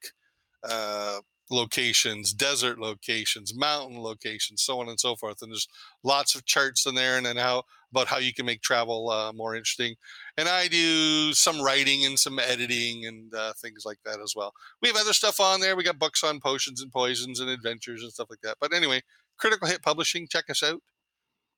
[0.62, 1.20] uh,
[1.54, 5.40] locations, desert locations, mountain locations, so on and so forth.
[5.42, 5.68] And there's
[6.02, 9.32] lots of charts in there, and then how about how you can make travel uh,
[9.32, 9.94] more interesting.
[10.36, 14.52] And I do some writing and some editing and uh, things like that as well.
[14.82, 15.76] We have other stuff on there.
[15.76, 18.56] We got books on potions and poisons and adventures and stuff like that.
[18.60, 19.02] But anyway,
[19.38, 20.80] Critical Hit Publishing, check us out.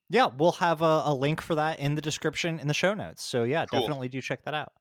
[0.09, 3.23] Yeah, we'll have a, a link for that in the description in the show notes.
[3.23, 3.79] So yeah, Cool.
[3.81, 4.73] definitely do check that out.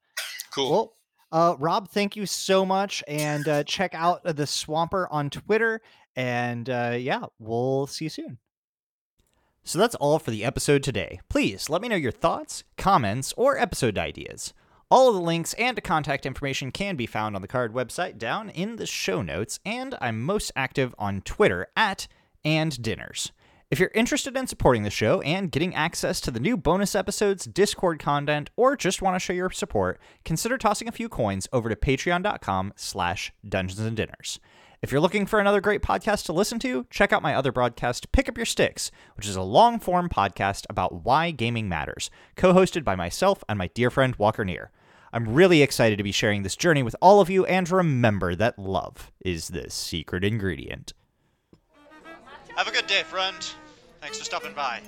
[0.54, 0.70] Cool.
[0.70, 0.95] Well,
[1.32, 5.80] uh, Rob, thank you so much, and uh, check out uh, the Swamper on Twitter.
[6.14, 8.38] And uh, yeah, we'll see you soon.
[9.64, 11.20] So that's all for the episode today.
[11.28, 14.54] Please let me know your thoughts, comments, or episode ideas.
[14.88, 18.48] All of the links and contact information can be found on the card website down
[18.50, 22.06] in the show notes, and I'm most active on Twitter at
[22.44, 23.32] and dinners.
[23.68, 27.46] If you're interested in supporting the show and getting access to the new bonus episodes,
[27.46, 31.68] Discord content, or just want to show your support, consider tossing a few coins over
[31.68, 34.38] to patreon.com slash dungeons and dinners.
[34.82, 38.12] If you're looking for another great podcast to listen to, check out my other broadcast,
[38.12, 42.54] Pick Up Your Sticks, which is a long form podcast about why gaming matters, co
[42.54, 44.70] hosted by myself and my dear friend Walker Neer.
[45.12, 48.60] I'm really excited to be sharing this journey with all of you, and remember that
[48.60, 50.92] love is the secret ingredient.
[52.56, 53.36] Have a good day, friend.
[54.00, 54.80] Thanks for stopping by.